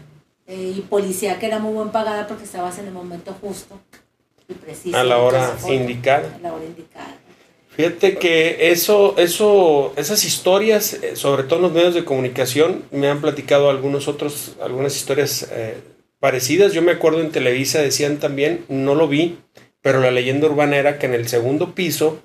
eh, 0.47 0.73
y 0.77 0.81
policía 0.81 1.39
que 1.39 1.45
era 1.45 1.59
muy 1.59 1.73
buen 1.73 1.89
pagada 1.89 2.27
porque 2.27 2.43
estabas 2.43 2.77
en 2.79 2.87
el 2.87 2.93
momento 2.93 3.35
justo 3.41 3.79
y 4.49 4.53
preciso. 4.53 4.97
A 4.97 5.03
la 5.03 5.17
hora 5.19 5.49
foto, 5.57 5.73
indicada. 5.73 6.35
A 6.35 6.39
la 6.39 6.53
hora 6.53 6.65
indicada. 6.65 7.15
Fíjate 7.75 8.17
que 8.17 8.71
eso, 8.71 9.13
eso, 9.17 9.93
esas 9.97 10.23
historias, 10.25 10.93
eh, 10.93 11.15
sobre 11.15 11.43
todo 11.43 11.57
en 11.57 11.61
los 11.63 11.71
medios 11.73 11.93
de 11.93 12.03
comunicación, 12.05 12.83
me 12.91 13.07
han 13.07 13.21
platicado 13.21 13.69
algunos 13.69 14.07
otros, 14.07 14.55
algunas 14.59 14.95
historias 14.95 15.47
eh, 15.51 15.77
parecidas. 16.19 16.73
Yo 16.73 16.81
me 16.81 16.91
acuerdo 16.91 17.21
en 17.21 17.31
Televisa 17.31 17.81
decían 17.81 18.17
también, 18.17 18.65
no 18.69 18.95
lo 18.95 19.07
vi, 19.07 19.37
pero 19.81 19.99
la 20.01 20.11
leyenda 20.11 20.47
urbana 20.47 20.77
era 20.77 20.99
que 20.99 21.05
en 21.05 21.13
el 21.13 21.27
segundo 21.27 21.75
piso 21.75 22.21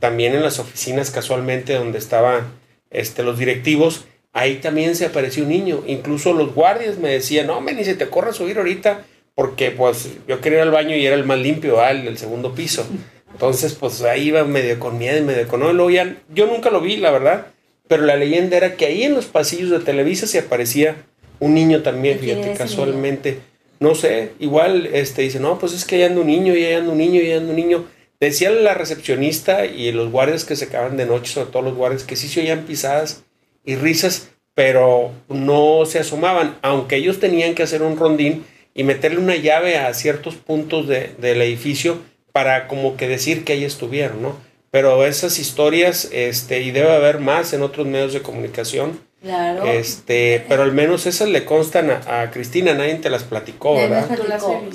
también 0.00 0.34
en 0.34 0.42
las 0.42 0.58
oficinas 0.58 1.10
casualmente 1.10 1.74
donde 1.74 1.98
estaban 1.98 2.44
este, 2.90 3.22
los 3.22 3.38
directivos, 3.38 4.04
ahí 4.32 4.56
también 4.56 4.94
se 4.94 5.06
apareció 5.06 5.44
un 5.44 5.48
niño. 5.50 5.82
Incluso 5.86 6.32
los 6.32 6.54
guardias 6.54 6.98
me 6.98 7.10
decían, 7.10 7.46
no, 7.46 7.60
ni 7.60 7.84
se 7.84 7.94
te 7.94 8.08
corra 8.08 8.32
subir 8.32 8.58
ahorita, 8.58 9.04
porque 9.34 9.70
pues 9.70 10.10
yo 10.28 10.40
quería 10.40 10.58
ir 10.58 10.62
al 10.62 10.70
baño 10.70 10.94
y 10.96 11.06
era 11.06 11.16
el 11.16 11.24
más 11.24 11.38
limpio, 11.38 11.82
el 11.84 12.04
del 12.04 12.18
segundo 12.18 12.54
piso. 12.54 12.86
Entonces, 13.32 13.74
pues 13.74 14.02
ahí 14.02 14.28
iba 14.28 14.44
medio 14.44 14.78
con 14.78 14.98
miedo 14.98 15.18
y 15.18 15.22
medio 15.22 15.46
con 15.46 15.60
no. 15.60 15.90
yo 15.90 16.46
nunca 16.46 16.70
lo 16.70 16.80
vi, 16.80 16.96
la 16.96 17.10
verdad, 17.10 17.48
pero 17.88 18.04
la 18.04 18.16
leyenda 18.16 18.56
era 18.56 18.76
que 18.76 18.86
ahí 18.86 19.02
en 19.02 19.14
los 19.14 19.26
pasillos 19.26 19.70
de 19.70 19.80
Televisa 19.80 20.26
se 20.26 20.38
aparecía 20.38 20.96
un 21.38 21.54
niño 21.54 21.82
también, 21.82 22.18
fíjate, 22.18 22.54
casualmente. 22.54 23.38
No 23.78 23.94
sé, 23.94 24.32
igual 24.38 24.86
este 24.86 25.22
dice, 25.22 25.38
no, 25.40 25.58
pues 25.58 25.72
es 25.72 25.84
que 25.84 25.96
ahí 25.96 26.02
anda 26.02 26.20
un 26.20 26.26
niño, 26.26 26.54
y 26.54 26.64
ahí 26.64 26.74
anda 26.74 26.92
un 26.92 26.98
niño, 26.98 27.20
y 27.20 27.26
ahí 27.26 27.32
anda 27.32 27.50
un 27.50 27.56
niño. 27.56 27.84
Decía 28.18 28.50
la 28.50 28.72
recepcionista 28.72 29.66
y 29.66 29.92
los 29.92 30.10
guardias 30.10 30.44
que 30.44 30.56
se 30.56 30.66
acaban 30.66 30.96
de 30.96 31.04
noche, 31.04 31.32
sobre 31.32 31.50
todo 31.50 31.62
los 31.62 31.74
guardias, 31.74 32.04
que 32.04 32.16
sí 32.16 32.28
se 32.28 32.40
oían 32.40 32.64
pisadas 32.64 33.24
y 33.64 33.76
risas, 33.76 34.30
pero 34.54 35.12
no 35.28 35.84
se 35.84 35.98
asomaban, 35.98 36.56
aunque 36.62 36.96
ellos 36.96 37.20
tenían 37.20 37.54
que 37.54 37.62
hacer 37.62 37.82
un 37.82 37.98
rondín 37.98 38.44
y 38.72 38.84
meterle 38.84 39.18
una 39.18 39.36
llave 39.36 39.76
a 39.76 39.92
ciertos 39.92 40.36
puntos 40.36 40.88
de, 40.88 41.14
del 41.18 41.42
edificio 41.42 41.98
para 42.32 42.68
como 42.68 42.96
que 42.96 43.08
decir 43.08 43.44
que 43.44 43.54
ahí 43.54 43.64
estuvieron, 43.64 44.22
¿no? 44.22 44.36
Pero 44.70 45.06
esas 45.06 45.38
historias, 45.38 46.08
este, 46.12 46.60
y 46.60 46.70
debe 46.70 46.92
haber 46.92 47.18
más 47.18 47.52
en 47.52 47.62
otros 47.62 47.86
medios 47.86 48.12
de 48.12 48.20
comunicación. 48.20 49.00
Claro. 49.26 49.64
Este, 49.64 50.44
pero 50.48 50.62
al 50.62 50.72
menos 50.72 51.04
esas 51.06 51.28
le 51.28 51.44
constan 51.44 51.90
a, 51.90 52.30
Cristina, 52.30 52.74
nadie 52.74 52.94
te 52.94 53.10
las 53.10 53.24
platicó, 53.24 53.74
¿verdad? 53.74 54.08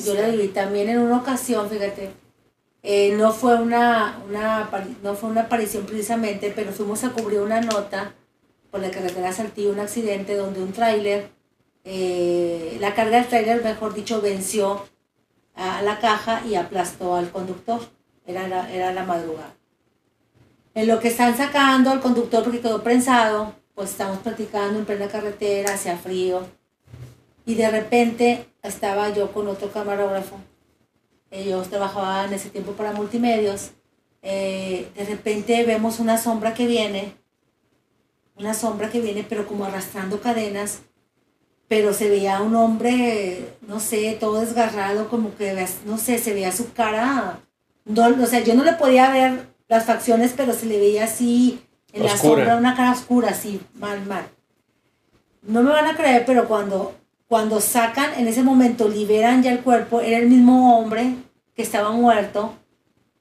Yo 0.06 0.14
las 0.14 0.32
viví 0.32 0.50
también 0.50 0.90
en 0.90 1.00
una 1.00 1.20
ocasión, 1.20 1.70
fíjate. 1.70 2.10
Eh, 2.84 3.16
no 3.18 3.32
fue 3.32 3.56
una, 3.56 4.22
una, 4.28 4.70
no 5.04 5.14
fue 5.14 5.30
una 5.30 5.44
aparición 5.44 5.86
precisamente, 5.86 6.52
pero 6.54 6.74
fuimos 6.74 7.02
a 7.06 7.12
cubrir 7.12 7.40
una 7.40 7.62
nota 7.62 8.14
por 8.70 8.82
la 8.82 8.92
carretera 8.92 9.32
Saltillo, 9.32 9.72
un 9.72 9.80
accidente 9.80 10.36
donde 10.36 10.62
un 10.62 10.74
tráiler, 10.74 11.30
eh, 11.86 12.76
la 12.82 12.94
carga 12.94 13.20
del 13.20 13.28
tráiler, 13.28 13.64
mejor 13.64 13.94
dicho, 13.94 14.22
venció 14.22 14.86
a 15.56 15.82
la 15.82 16.00
caja 16.00 16.42
y 16.46 16.56
aplastó 16.56 17.16
al 17.16 17.32
conductor. 17.32 17.80
Era 18.26 18.50
la, 18.50 18.70
era 18.70 18.92
la 18.92 19.06
madrugada. 19.06 19.56
En 20.74 20.88
lo 20.88 21.00
que 21.00 21.08
están 21.08 21.38
sacando 21.38 21.90
al 21.90 22.02
conductor 22.02 22.44
porque 22.44 22.60
quedó 22.60 22.84
prensado, 22.84 23.61
pues 23.76 23.92
estamos 23.92 24.20
platicando 24.20 24.80
en 24.80 24.86
plena 24.86 25.08
carretera, 25.08 25.74
hacía 25.74 25.98
frío. 25.98 26.46
Y 27.46 27.56
de 27.56 27.70
repente 27.70 28.46
estaba 28.62 29.10
yo 29.10 29.32
con 29.32 29.48
otro 29.48 29.72
camarógrafo. 29.72 30.38
Ellos 31.30 31.70
trabajaban 31.70 32.28
en 32.28 32.34
ese 32.36 32.50
tiempo 32.50 32.74
para 32.74 32.94
multimedios. 32.94 33.72
Eh, 34.22 34.90
de 34.96 35.06
repente 35.06 35.64
vemos 35.66 36.00
una 36.00 36.18
sombra 36.18 36.54
que 36.54 36.68
viene, 36.68 37.16
una 38.36 38.54
sombra 38.54 38.90
que 38.90 39.02
viene, 39.02 39.26
pero 39.28 39.48
como 39.48 39.66
arrastrando 39.66 40.22
cadenas 40.22 40.82
pero 41.72 41.94
se 41.94 42.10
veía 42.10 42.42
un 42.42 42.54
hombre, 42.54 43.56
no 43.66 43.80
sé, 43.80 44.18
todo 44.20 44.42
desgarrado, 44.42 45.08
como 45.08 45.34
que, 45.38 45.66
no 45.86 45.98
sé, 45.98 46.18
se 46.18 46.34
veía 46.34 46.52
su 46.52 46.74
cara, 46.74 47.40
no, 47.86 48.08
o 48.22 48.26
sea, 48.26 48.44
yo 48.44 48.56
no 48.56 48.66
le 48.66 48.74
podía 48.74 49.10
ver 49.10 49.48
las 49.70 49.86
facciones, 49.86 50.34
pero 50.36 50.52
se 50.52 50.66
le 50.66 50.78
veía 50.78 51.06
así, 51.06 51.62
en 51.94 52.04
la 52.04 52.18
sombra, 52.18 52.56
una 52.56 52.76
cara 52.76 52.92
oscura, 52.92 53.30
así, 53.30 53.62
mal, 53.74 54.06
mal. 54.06 54.26
No 55.42 55.64
me 55.64 55.72
van 55.72 55.86
a 55.86 55.96
creer, 55.96 56.24
pero 56.26 56.48
cuando, 56.48 56.96
cuando 57.28 57.60
sacan, 57.60 58.14
en 58.18 58.28
ese 58.28 58.44
momento 58.44 58.88
liberan 58.88 59.44
ya 59.44 59.52
el 59.52 59.62
cuerpo, 59.62 60.02
era 60.02 60.18
el 60.18 60.30
mismo 60.30 60.78
hombre 60.78 61.16
que 61.56 61.64
estaba 61.64 61.92
muerto, 61.92 62.56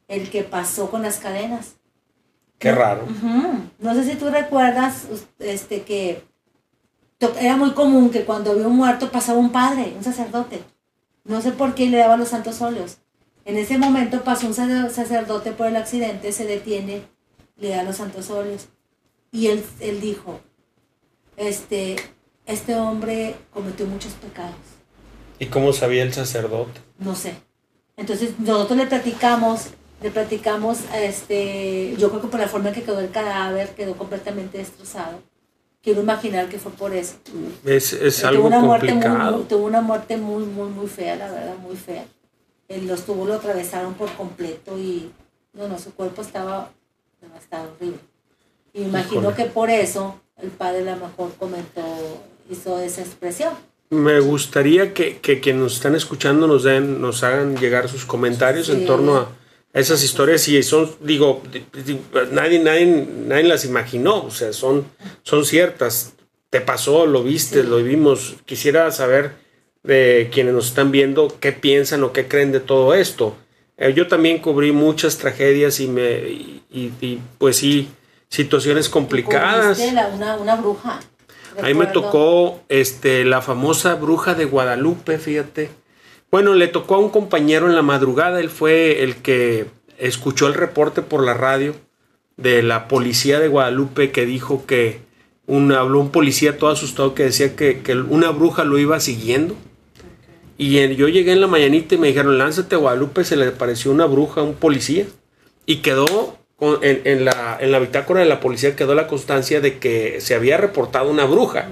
el 0.09 0.31
que 0.31 0.43
pasó 0.43 0.91
con 0.91 1.03
las 1.03 1.19
cadenas. 1.19 1.77
Qué 2.59 2.73
raro. 2.73 3.07
No 3.79 3.95
sé 3.95 4.05
si 4.05 4.17
tú 4.17 4.29
recuerdas 4.29 5.07
este, 5.39 5.83
que 5.83 6.23
era 7.39 7.57
muy 7.57 7.73
común 7.73 8.11
que 8.11 8.25
cuando 8.25 8.53
había 8.53 8.67
un 8.67 8.77
muerto 8.77 9.11
pasaba 9.11 9.39
un 9.39 9.51
padre, 9.51 9.95
un 9.97 10.05
sacerdote. 10.05 10.63
No 11.25 11.41
sé 11.41 11.53
por 11.53 11.75
qué 11.75 11.87
le 11.87 11.99
daba 11.99 12.17
los 12.17 12.29
santos 12.29 12.61
óleos. 12.61 12.99
En 13.45 13.57
ese 13.57 13.79
momento 13.79 14.23
pasó 14.23 14.47
un 14.47 14.55
sacerdote 14.55 15.53
por 15.53 15.67
el 15.67 15.77
accidente, 15.77 16.33
se 16.33 16.45
detiene, 16.45 17.03
le 17.61 17.69
da 17.71 17.85
los 17.85 17.97
santos 17.97 18.31
óleos. 18.31 18.67
Y 19.31 19.47
él, 19.47 19.65
él 19.79 20.01
dijo, 20.01 20.41
este, 21.37 21.97
este 22.47 22.75
hombre 22.75 23.37
cometió 23.53 23.87
muchos 23.87 24.13
pecados. 24.15 24.57
¿Y 25.39 25.47
cómo 25.47 25.73
sabía 25.73 26.03
el 26.03 26.13
sacerdote? 26.13 26.81
No 26.99 27.15
sé. 27.15 27.35
Entonces 27.97 28.39
nosotros 28.41 28.79
le 28.79 28.87
platicamos, 28.87 29.69
le 30.03 30.11
platicamos, 30.11 30.79
este, 30.95 31.95
yo 31.97 32.11
creo 32.11 32.23
que 32.23 32.29
por 32.29 32.41
la 32.41 32.49
forma 32.49 32.71
en 32.71 32.75
que 32.75 32.83
quedó 32.83 33.01
el 33.01 33.11
cadáver, 33.11 33.75
quedó 33.75 33.97
completamente 33.97 34.59
destrozado 34.59 35.21
quiero 35.83 36.03
imaginar 36.03 36.49
que 36.49 36.59
fue 36.59 36.73
por 36.73 36.95
eso. 36.95 37.17
Es, 37.65 37.93
es 37.93 38.25
algo 38.25 38.49
tuvo 38.49 38.49
una 38.49 38.61
complicado. 38.61 39.15
Muerte 39.15 39.37
muy, 39.37 39.45
tuvo 39.45 39.67
una 39.67 39.81
muerte 39.81 40.17
muy, 40.17 40.45
muy, 40.45 40.69
muy 40.69 40.87
fea, 40.87 41.17
la 41.17 41.31
verdad, 41.31 41.57
muy 41.57 41.77
fea. 41.77 42.05
los 42.69 43.05
tubos 43.05 43.29
lo 43.29 43.35
atravesaron 43.35 43.95
por 43.95 44.13
completo 44.13 44.79
y, 44.79 45.13
no, 45.53 45.69
no, 45.69 45.79
su 45.79 45.93
cuerpo 45.95 46.23
estaba 46.23 46.71
devastado, 47.21 47.73
horrible. 47.77 47.99
Me 48.75 48.83
imagino 48.83 49.35
que 49.35 49.47
por 49.47 49.71
eso 49.71 50.21
el 50.41 50.51
padre 50.51 50.89
a 50.89 50.97
lo 50.97 51.07
mejor 51.07 51.33
comentó, 51.39 51.83
hizo 52.51 52.81
esa 52.81 53.03
expresión. 53.03 53.55
Me 53.91 54.21
gustaría 54.21 54.95
que, 54.95 55.19
que 55.19 55.41
quienes 55.41 55.63
nos 55.63 55.75
están 55.75 55.97
escuchando 55.97 56.47
nos 56.47 56.63
den, 56.63 57.01
nos 57.01 57.25
hagan 57.25 57.57
llegar 57.57 57.89
sus 57.89 58.05
comentarios 58.05 58.69
en 58.69 58.87
torno 58.87 59.17
a 59.17 59.29
esas 59.73 60.03
historias 60.03 60.47
y 60.49 60.63
son, 60.63 60.91
digo, 61.01 61.43
nadie, 62.33 62.59
nadie, 62.59 62.87
nadie 62.87 63.45
las 63.45 63.65
imaginó, 63.65 64.25
o 64.25 64.31
sea, 64.31 64.53
son, 64.53 64.85
son 65.23 65.45
ciertas. 65.45 66.15
Te 66.51 66.61
pasó, 66.61 67.07
lo 67.07 67.23
viste, 67.23 67.63
lo 67.63 67.77
vimos. 67.79 68.37
Quisiera 68.45 68.91
saber 68.91 69.33
de 69.83 70.29
quienes 70.33 70.55
nos 70.55 70.69
están 70.69 70.91
viendo 70.91 71.37
qué 71.41 71.53
piensan 71.53 72.03
o 72.03 72.13
qué 72.13 72.27
creen 72.27 72.53
de 72.53 72.61
todo 72.61 72.95
esto. 72.95 73.37
Eh, 73.81 73.93
yo 73.95 74.07
también 74.07 74.39
cubrí 74.39 74.71
muchas 74.71 75.19
tragedias 75.19 75.81
y 75.81 75.89
me 75.89 76.21
y, 76.71 77.19
pues 77.39 77.57
sí, 77.57 77.89
situaciones 78.29 78.89
complicadas. 78.89 79.81
una, 80.15 80.37
una 80.37 80.55
bruja. 80.55 81.01
Ahí 81.61 81.75
me 81.75 81.87
tocó 81.87 82.61
este, 82.69 83.25
la 83.25 83.43
famosa 83.43 83.97
bruja 83.97 84.35
de 84.35 84.45
Guadalupe, 84.45 85.19
fíjate 85.19 85.81
bueno, 86.31 86.55
le 86.55 86.69
tocó 86.69 86.95
a 86.95 86.99
un 86.99 87.11
compañero 87.11 87.69
en 87.69 87.75
la 87.75 87.83
madrugada, 87.83 88.39
él 88.41 88.51
fue 88.51 89.03
el 89.03 89.17
que 89.17 89.67
escuchó 89.99 90.47
el 90.47 90.55
reporte 90.55 91.03
por 91.03 91.25
la 91.25 91.35
radio 91.35 91.75
de 92.37 92.63
la 92.63 92.87
policía 92.87 93.41
de 93.41 93.49
Guadalupe 93.49 94.13
que 94.13 94.27
dijo 94.27 94.65
que 94.65 95.01
un, 95.47 95.73
habló 95.73 95.99
un 95.99 96.11
policía 96.11 96.57
todo 96.57 96.71
asustado 96.71 97.15
que 97.15 97.25
decía 97.25 97.57
que, 97.57 97.83
una 98.09 98.31
bruja 98.31 98.63
lo 98.63 98.79
iba 98.79 99.01
siguiendo. 99.01 99.57
Y 100.63 100.95
yo 100.95 101.09
llegué 101.09 101.33
en 101.33 101.41
la 101.41 101.47
mañanita 101.47 101.95
y 101.95 101.99
me 101.99 102.09
dijeron, 102.09 102.37
lánzate 102.37 102.75
a 102.75 102.79
Guadalupe, 102.79 103.25
se 103.25 103.35
le 103.35 103.47
apareció 103.47 103.91
una 103.91 104.05
bruja, 104.05 104.43
un 104.43 104.53
policía. 104.53 105.07
Y 105.65 105.77
quedó 105.77 106.37
en, 106.83 107.25
la, 107.25 107.57
en 107.59 107.73
la 107.73 107.79
bitácora 107.79 108.21
de 108.21 108.27
la 108.27 108.41
policía, 108.41 108.77
quedó 108.77 108.95
la 108.95 109.07
constancia 109.07 109.63
de 109.63 109.79
que 109.79 110.21
se 110.21 110.35
había 110.35 110.59
reportado 110.59 111.11
una 111.11 111.25
bruja. 111.25 111.67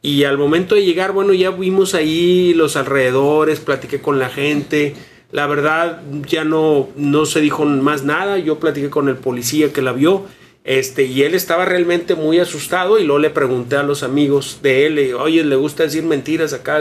Y 0.00 0.24
al 0.24 0.38
momento 0.38 0.74
de 0.74 0.86
llegar, 0.86 1.12
bueno, 1.12 1.34
ya 1.34 1.50
vimos 1.50 1.92
ahí 1.92 2.54
los 2.54 2.76
alrededores, 2.76 3.60
platiqué 3.60 4.00
con 4.00 4.18
la 4.18 4.30
gente. 4.30 4.94
La 5.30 5.46
verdad, 5.46 6.00
ya 6.26 6.44
no, 6.44 6.88
no 6.96 7.26
se 7.26 7.42
dijo 7.42 7.66
más 7.66 8.04
nada. 8.04 8.38
Yo 8.38 8.58
platiqué 8.58 8.88
con 8.88 9.10
el 9.10 9.16
policía 9.16 9.70
que 9.70 9.82
la 9.82 9.92
vio. 9.92 10.24
Este, 10.64 11.04
y 11.04 11.24
él 11.24 11.34
estaba 11.34 11.66
realmente 11.66 12.14
muy 12.14 12.38
asustado. 12.38 12.98
Y 12.98 13.04
luego 13.04 13.18
le 13.18 13.28
pregunté 13.28 13.76
a 13.76 13.82
los 13.82 14.02
amigos 14.02 14.60
de 14.62 14.86
él, 14.86 15.14
oye, 15.14 15.44
¿le 15.44 15.56
gusta 15.56 15.82
decir 15.82 16.04
mentiras 16.04 16.54
acá 16.54 16.80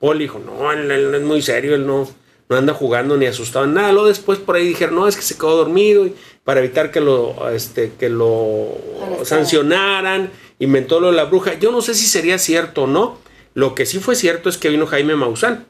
poli? 0.00 0.24
Dijo, 0.24 0.40
no, 0.40 0.72
él, 0.72 0.90
es 0.90 1.22
muy 1.22 1.42
serio, 1.42 1.74
él 1.74 1.86
no, 1.86 2.08
no 2.48 2.56
anda 2.56 2.74
jugando 2.74 3.16
ni 3.16 3.26
asustado 3.26 3.66
nada. 3.66 3.92
Luego 3.92 4.08
después 4.08 4.38
por 4.38 4.56
ahí 4.56 4.66
dijeron, 4.66 4.96
no, 4.96 5.06
es 5.06 5.16
que 5.16 5.22
se 5.22 5.36
quedó 5.36 5.56
dormido 5.56 6.06
y 6.06 6.14
para 6.42 6.60
evitar 6.60 6.90
que 6.90 7.00
lo, 7.00 7.48
este, 7.50 7.92
que 7.98 8.08
lo 8.08 8.76
sancionaran 9.22 10.30
inventó 10.58 10.98
lo 10.98 11.10
de 11.10 11.16
la 11.16 11.24
bruja. 11.24 11.54
Yo 11.54 11.70
no 11.70 11.82
sé 11.82 11.94
si 11.94 12.06
sería 12.06 12.38
cierto 12.38 12.84
o 12.84 12.86
no. 12.86 13.18
Lo 13.54 13.74
que 13.74 13.86
sí 13.86 13.98
fue 13.98 14.16
cierto 14.16 14.48
es 14.48 14.58
que 14.58 14.68
vino 14.68 14.86
Jaime 14.86 15.16
Maussan 15.16 15.66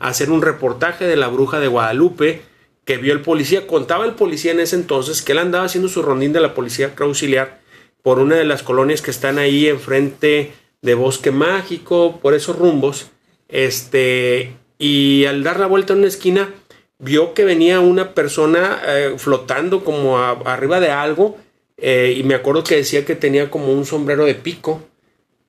a 0.00 0.08
hacer 0.08 0.30
un 0.30 0.42
reportaje 0.42 1.06
de 1.06 1.16
la 1.16 1.28
bruja 1.28 1.60
de 1.60 1.68
Guadalupe 1.68 2.42
que 2.84 2.98
vio 2.98 3.12
el 3.12 3.22
policía. 3.22 3.66
Contaba 3.66 4.04
el 4.04 4.14
policía 4.14 4.52
en 4.52 4.60
ese 4.60 4.76
entonces 4.76 5.22
que 5.22 5.32
él 5.32 5.38
andaba 5.38 5.64
haciendo 5.64 5.88
su 5.88 6.02
rondín 6.02 6.32
de 6.32 6.40
la 6.40 6.54
policía 6.54 6.92
auxiliar 6.96 7.60
por 8.02 8.18
una 8.18 8.36
de 8.36 8.44
las 8.44 8.62
colonias 8.62 9.00
que 9.00 9.10
están 9.10 9.38
ahí 9.38 9.68
enfrente 9.68 10.52
de 10.82 10.94
Bosque 10.94 11.30
Mágico, 11.30 12.18
por 12.20 12.34
esos 12.34 12.58
rumbos. 12.58 13.10
Este, 13.52 14.56
y 14.78 15.26
al 15.26 15.44
dar 15.44 15.60
la 15.60 15.66
vuelta 15.66 15.92
en 15.92 16.00
una 16.00 16.08
esquina, 16.08 16.52
vio 16.98 17.34
que 17.34 17.44
venía 17.44 17.78
una 17.78 18.14
persona 18.14 18.82
eh, 18.86 19.14
flotando 19.18 19.84
como 19.84 20.18
arriba 20.18 20.80
de 20.80 20.90
algo 20.90 21.36
eh, 21.76 22.14
y 22.16 22.22
me 22.22 22.34
acuerdo 22.34 22.64
que 22.64 22.76
decía 22.76 23.04
que 23.04 23.14
tenía 23.14 23.50
como 23.50 23.72
un 23.72 23.84
sombrero 23.84 24.24
de 24.24 24.34
pico 24.34 24.82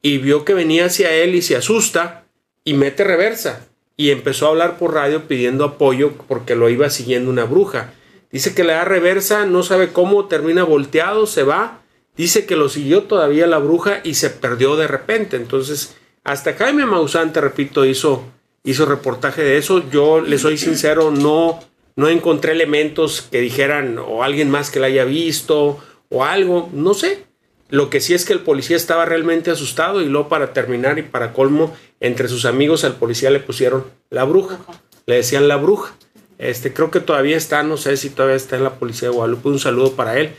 y 0.01 0.17
vio 0.17 0.45
que 0.45 0.53
venía 0.53 0.86
hacia 0.86 1.13
él 1.13 1.33
y 1.33 1.41
se 1.41 1.55
asusta 1.55 2.25
y 2.63 2.74
mete 2.74 3.03
reversa 3.03 3.67
y 3.95 4.10
empezó 4.10 4.48
a 4.48 4.50
hablar 4.50 4.77
por 4.77 4.93
radio 4.93 5.27
pidiendo 5.27 5.63
apoyo 5.63 6.13
porque 6.27 6.55
lo 6.55 6.69
iba 6.69 6.89
siguiendo 6.89 7.29
una 7.29 7.45
bruja. 7.45 7.93
Dice 8.31 8.55
que 8.55 8.63
le 8.63 8.74
da 8.74 8.83
reversa, 8.83 9.45
no 9.45 9.62
sabe 9.62 9.93
cómo, 9.93 10.25
termina 10.25 10.63
volteado, 10.63 11.27
se 11.27 11.43
va. 11.43 11.81
Dice 12.17 12.45
que 12.48 12.55
lo 12.55 12.67
siguió 12.67 13.03
todavía 13.03 13.45
la 13.45 13.60
bruja 13.60 14.01
y 14.03 14.15
se 14.15 14.31
perdió 14.31 14.75
de 14.75 14.88
repente. 14.88 15.38
Entonces, 15.38 15.95
hasta 16.24 16.53
Jaime 16.53 16.86
Maussan, 16.86 17.34
te 17.34 17.42
repito, 17.42 17.86
hizo, 17.86 18.24
hizo 18.63 18.86
reportaje 18.86 19.44
de 19.44 19.58
eso. 19.58 19.89
Yo 19.89 20.22
le 20.22 20.38
soy 20.38 20.58
sincero, 20.58 21.12
no, 21.12 21.60
no 21.96 22.10
encontré 22.10 22.53
elementos 22.53 23.22
que 23.22 23.42
dijeran 23.42 23.98
o 24.00 24.24
alguien 24.24 24.50
más 24.50 24.72
que 24.72 24.80
la 24.80 24.88
haya 24.88 25.06
visto 25.06 25.80
o 26.10 26.24
algo, 26.24 26.70
no 26.74 26.94
sé. 26.94 27.25
Lo 27.70 27.89
que 27.89 28.01
sí 28.01 28.13
es 28.13 28.24
que 28.24 28.34
el 28.34 28.39
policía 28.39 28.77
estaba 28.77 29.06
realmente 29.06 29.50
asustado 29.50 30.01
y 30.01 30.06
luego 30.06 30.30
para 30.30 30.53
terminar 30.53 31.00
y 31.00 31.03
para 31.03 31.34
colmo, 31.34 31.75
entre 32.00 32.27
sus 32.27 32.46
amigos 32.46 32.84
al 32.84 32.96
policía 32.96 33.32
le 33.32 33.39
pusieron 33.39 33.86
la 34.10 34.24
bruja. 34.25 34.60
Le 35.08 35.15
decían 35.15 35.48
la 35.48 35.58
bruja. 35.58 35.96
Este, 36.38 36.74
creo 36.74 36.92
que 36.92 37.00
todavía 37.00 37.38
está, 37.38 37.63
no 37.63 37.77
sé 37.77 37.98
si 37.98 38.10
todavía 38.10 38.36
está 38.36 38.58
en 38.58 38.63
la 38.63 38.75
policía 38.75 39.10
de 39.10 39.15
Guadalupe, 39.15 39.50
un 39.50 39.60
saludo 39.60 39.94
para 39.94 40.20
él. 40.20 40.32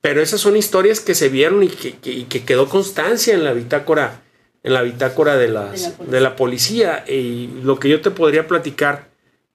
Pero 0.00 0.20
esas 0.20 0.40
son 0.40 0.56
historias 0.56 1.00
que 1.00 1.14
se 1.14 1.28
vieron 1.28 1.62
y 1.62 1.68
que, 1.68 1.94
que, 2.26 2.44
quedó 2.44 2.68
constancia 2.68 3.34
en 3.34 3.44
la 3.44 3.52
bitácora, 3.52 4.21
en 4.62 4.74
la 4.74 4.82
bitácora 4.82 5.36
de, 5.36 5.48
las, 5.48 5.98
de, 5.98 6.20
la 6.20 6.36
policía. 6.36 7.04
Y 7.08 7.48
lo 7.62 7.78
que 7.78 7.88
yo 7.88 8.00
te 8.00 8.10
podría 8.10 8.46
platicar 8.46 9.08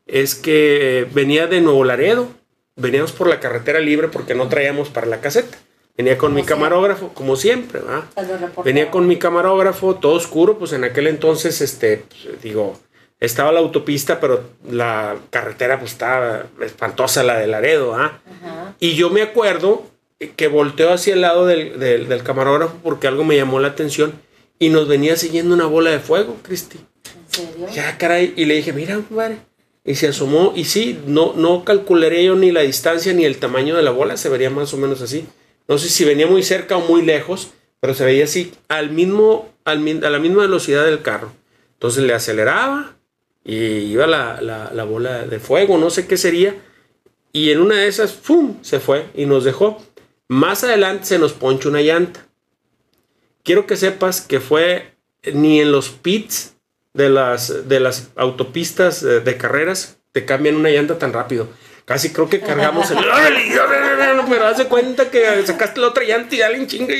es 0.06 0.36
que 0.36 1.08
venía 1.14 1.48
de 1.48 1.62
Nuevo 1.62 1.84
Laredo, 1.84 2.30
veníamos 2.76 3.12
por 3.12 3.28
la 3.28 3.40
carretera 3.40 3.80
libre 3.80 4.08
porque 4.08 4.36
no 4.36 4.48
traíamos 4.48 4.90
para 4.90 5.08
la 5.08 5.22
caseta. 5.22 5.58
Venía 5.98 6.18
con 6.18 6.34
mi 6.36 6.44
camarógrafo, 6.44 7.10
como 7.10 7.36
siempre, 7.36 7.80
¿verdad? 7.80 8.04
Venía 8.64 8.92
con 8.92 9.08
mi 9.08 9.18
camarógrafo, 9.18 9.96
todo 9.96 10.14
oscuro, 10.14 10.60
pues 10.60 10.72
en 10.74 10.84
aquel 10.84 11.08
entonces, 11.08 11.60
este, 11.60 12.06
pues, 12.08 12.40
digo, 12.44 12.80
estaba 13.20 13.52
la 13.52 13.62
autopista, 13.62 14.20
pero 14.20 14.44
la 14.70 15.16
carretera 15.32 15.80
pues 15.80 15.94
estaba 15.94 16.46
espantosa, 16.62 17.24
la 17.24 17.40
de 17.40 17.48
Laredo, 17.48 17.96
¿ah? 17.96 18.20
Y 18.80 18.94
yo 18.94 19.10
me 19.10 19.24
acuerdo 19.24 19.88
que 20.36 20.48
volteó 20.48 20.94
hacia 20.94 21.16
el 21.16 21.22
lado 21.22 21.48
del, 21.48 21.80
del, 21.80 22.24
camarógrafo 22.24 22.76
porque 22.84 23.08
algo 23.08 23.24
me 23.24 23.36
llamó 23.36 23.60
la 23.60 23.70
atención 23.70 24.14
y 24.60 24.70
nos 24.70 24.88
venía 24.88 25.16
siguiendo 25.16 25.54
una 25.54 25.66
bola 25.66 25.92
de 25.92 26.00
fuego, 26.00 26.38
Cristi. 26.42 26.78
¿En 26.78 27.34
serio? 27.34 27.68
Ya, 27.74 27.98
caray, 27.98 28.34
y 28.36 28.46
le 28.46 28.56
dije, 28.56 28.74
mira, 28.74 28.96
compadre. 28.96 29.38
Y 29.86 29.96
se 29.96 30.08
asomó, 30.08 30.54
y 30.56 30.66
sí, 30.66 31.00
no, 31.06 31.34
no 31.36 31.64
calcularé 31.64 32.26
yo 32.26 32.36
ni 32.36 32.52
la 32.52 32.62
distancia 32.62 33.14
ni 33.14 33.26
el 33.26 33.38
tamaño 33.38 33.76
de 33.76 33.84
la 33.84 33.92
bola, 33.92 34.18
se 34.18 34.30
vería 34.30 34.50
más 34.50 34.74
o 34.74 34.78
menos 34.78 35.02
así. 35.02 35.26
No 35.68 35.78
sé 35.78 35.90
si 35.90 36.06
venía 36.06 36.28
muy 36.28 36.44
cerca 36.44 36.78
o 36.78 36.82
muy 36.82 37.04
lejos, 37.04 37.52
pero 37.80 37.94
se 37.94 38.06
veía 38.06 38.26
así 38.26 38.54
al 38.68 38.92
mismo, 38.92 39.54
al, 39.66 40.04
a 40.04 40.10
la 40.10 40.20
misma 40.20 40.42
velocidad 40.44 40.86
del 40.86 41.02
carro. 41.02 41.32
Entonces 41.74 42.04
le 42.04 42.14
aceleraba 42.14 42.98
y 43.44 43.56
iba 43.56 44.08
la, 44.08 44.42
la, 44.42 44.84
bola 44.84 45.26
de 45.26 45.40
fuego, 45.40 45.78
no 45.78 45.90
sé 45.90 46.08
qué 46.08 46.18
sería. 46.18 46.56
Y 47.32 47.52
en 47.52 47.62
una 47.62 47.76
de 47.76 47.88
esas, 47.88 48.14
¡pum! 48.14 48.58
se 48.62 48.80
fue 48.80 49.06
y 49.16 49.26
nos 49.26 49.44
dejó. 49.44 49.82
Más 50.28 50.64
adelante 50.64 51.06
se 51.06 51.20
nos 51.20 51.34
poncha 51.34 51.70
una 51.70 51.82
llanta. 51.82 52.27
Quiero 53.48 53.66
que 53.66 53.78
sepas 53.78 54.20
que 54.20 54.42
fue 54.42 54.92
ni 55.24 55.62
en 55.62 55.72
los 55.72 55.88
pits 55.88 56.58
de 56.94 57.08
las, 57.08 57.70
de 57.70 57.80
las 57.80 58.10
autopistas 58.18 59.02
de, 59.02 59.22
de 59.22 59.38
carreras 59.38 60.00
te 60.12 60.26
cambian 60.26 60.58
una 60.58 60.70
llanta 60.70 61.00
tan 61.00 61.14
rápido. 61.14 61.48
Casi 61.86 62.12
creo 62.12 62.28
que 62.28 62.42
cargamos 62.42 62.92
el. 62.92 62.98
pero 64.30 64.48
hace 64.48 64.66
cuenta 64.66 65.10
que 65.10 65.46
sacaste 65.46 65.80
la 65.80 65.88
otra 65.88 66.04
llanta 66.04 66.36
y 66.36 66.42
alguien 66.42 66.68
chinga 66.68 66.94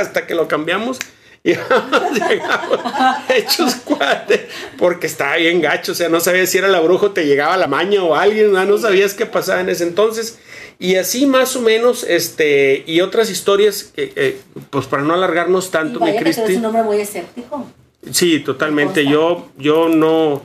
hasta 0.00 0.24
que 0.24 0.36
lo 0.36 0.46
cambiamos. 0.46 1.00
Y 1.42 1.54
llegamos 2.28 2.80
hechos 3.28 3.74
cuates 3.84 4.42
porque 4.78 5.08
estaba 5.08 5.34
bien 5.34 5.60
gacho, 5.60 5.90
o 5.90 5.94
sea, 5.96 6.08
no 6.08 6.20
sabías 6.20 6.48
si 6.48 6.58
era 6.58 6.68
la 6.68 6.78
bruja 6.78 7.06
o 7.06 7.10
te 7.10 7.26
llegaba 7.26 7.56
la 7.56 7.66
maña 7.66 8.04
o 8.04 8.14
alguien, 8.14 8.52
no 8.52 8.78
sabías 8.78 9.14
qué 9.14 9.26
pasaba 9.26 9.62
en 9.62 9.70
ese 9.70 9.82
entonces. 9.82 10.38
Y 10.78 10.96
así 10.96 11.26
más 11.26 11.56
o 11.56 11.62
menos, 11.62 12.04
este, 12.04 12.84
y 12.86 13.00
otras 13.00 13.30
historias, 13.30 13.92
eh, 13.96 14.40
pues 14.70 14.86
para 14.86 15.02
no 15.02 15.14
alargarnos 15.14 15.70
tanto, 15.70 16.00
mi 16.00 16.16
Cristi. 16.16 16.52
Es 16.52 16.58
un 16.58 16.66
hombre 16.66 16.82
muy 16.82 17.00
escéptico. 17.00 17.66
Sí, 18.12 18.40
totalmente. 18.40 19.06
Yo, 19.06 19.48
yo 19.56 19.88
no 19.88 20.42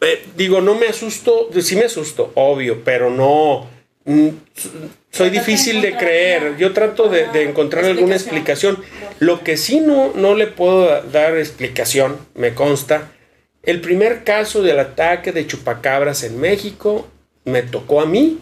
eh, 0.00 0.26
digo, 0.36 0.60
no 0.60 0.74
me 0.74 0.86
asusto, 0.86 1.48
sí 1.60 1.76
me 1.76 1.84
asusto, 1.84 2.32
obvio, 2.34 2.82
pero 2.84 3.10
no. 3.10 3.66
Mm, 4.04 4.28
soy 5.10 5.30
difícil 5.30 5.80
de 5.80 5.96
creer. 5.96 6.56
Yo 6.58 6.72
trato 6.72 7.08
de, 7.08 7.42
encontrar 7.42 7.84
alguna 7.84 8.14
explicación. 8.14 8.78
Lo 9.18 9.42
que 9.42 9.56
sí 9.56 9.80
no, 9.80 10.12
no 10.14 10.34
le 10.34 10.46
puedo 10.46 11.02
dar 11.10 11.36
explicación, 11.38 12.18
me 12.34 12.54
consta. 12.54 13.10
El 13.62 13.80
primer 13.80 14.22
caso 14.22 14.62
del 14.62 14.78
ataque 14.78 15.32
de 15.32 15.46
chupacabras 15.46 16.22
en 16.22 16.38
México 16.38 17.08
me 17.44 17.62
tocó 17.62 18.00
a 18.00 18.06
mí 18.06 18.38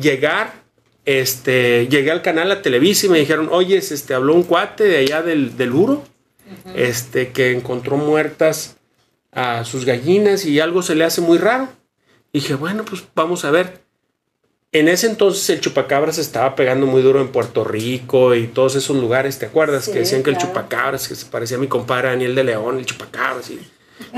llegar. 0.00 0.64
Este, 1.04 1.86
llegué 1.88 2.10
al 2.10 2.22
canal 2.22 2.50
a 2.50 2.62
Televisa 2.62 3.06
y 3.06 3.08
me 3.08 3.18
dijeron, 3.18 3.48
oye, 3.52 3.76
este, 3.76 4.14
habló 4.14 4.34
un 4.34 4.42
cuate 4.42 4.84
de 4.84 4.98
allá 4.98 5.22
del, 5.22 5.56
del 5.56 5.72
Uro, 5.72 6.04
este, 6.74 7.30
que 7.30 7.52
encontró 7.52 7.96
muertas 7.96 8.76
a 9.32 9.64
sus 9.64 9.84
gallinas 9.84 10.44
y 10.44 10.60
algo 10.60 10.82
se 10.82 10.94
le 10.94 11.04
hace 11.04 11.20
muy 11.20 11.38
raro. 11.38 11.68
dije, 12.32 12.54
bueno, 12.54 12.84
pues 12.84 13.04
vamos 13.14 13.44
a 13.44 13.50
ver. 13.50 13.84
En 14.72 14.88
ese 14.88 15.06
entonces 15.06 15.48
el 15.48 15.60
chupacabras 15.60 16.18
estaba 16.18 16.56
pegando 16.56 16.86
muy 16.86 17.00
duro 17.00 17.20
en 17.20 17.28
Puerto 17.28 17.64
Rico 17.64 18.34
y 18.34 18.48
todos 18.48 18.74
esos 18.74 18.96
lugares, 18.96 19.38
¿te 19.38 19.46
acuerdas? 19.46 19.88
que 19.88 20.00
decían 20.00 20.22
que 20.22 20.30
el 20.30 20.38
chupacabras, 20.38 21.08
que 21.08 21.14
se 21.14 21.26
parecía 21.26 21.56
a 21.56 21.60
mi 21.60 21.68
compadre 21.68 22.08
Daniel 22.08 22.34
de 22.34 22.44
León, 22.44 22.78
el 22.78 22.84
chupacabras 22.84 23.48
y, 23.50 23.60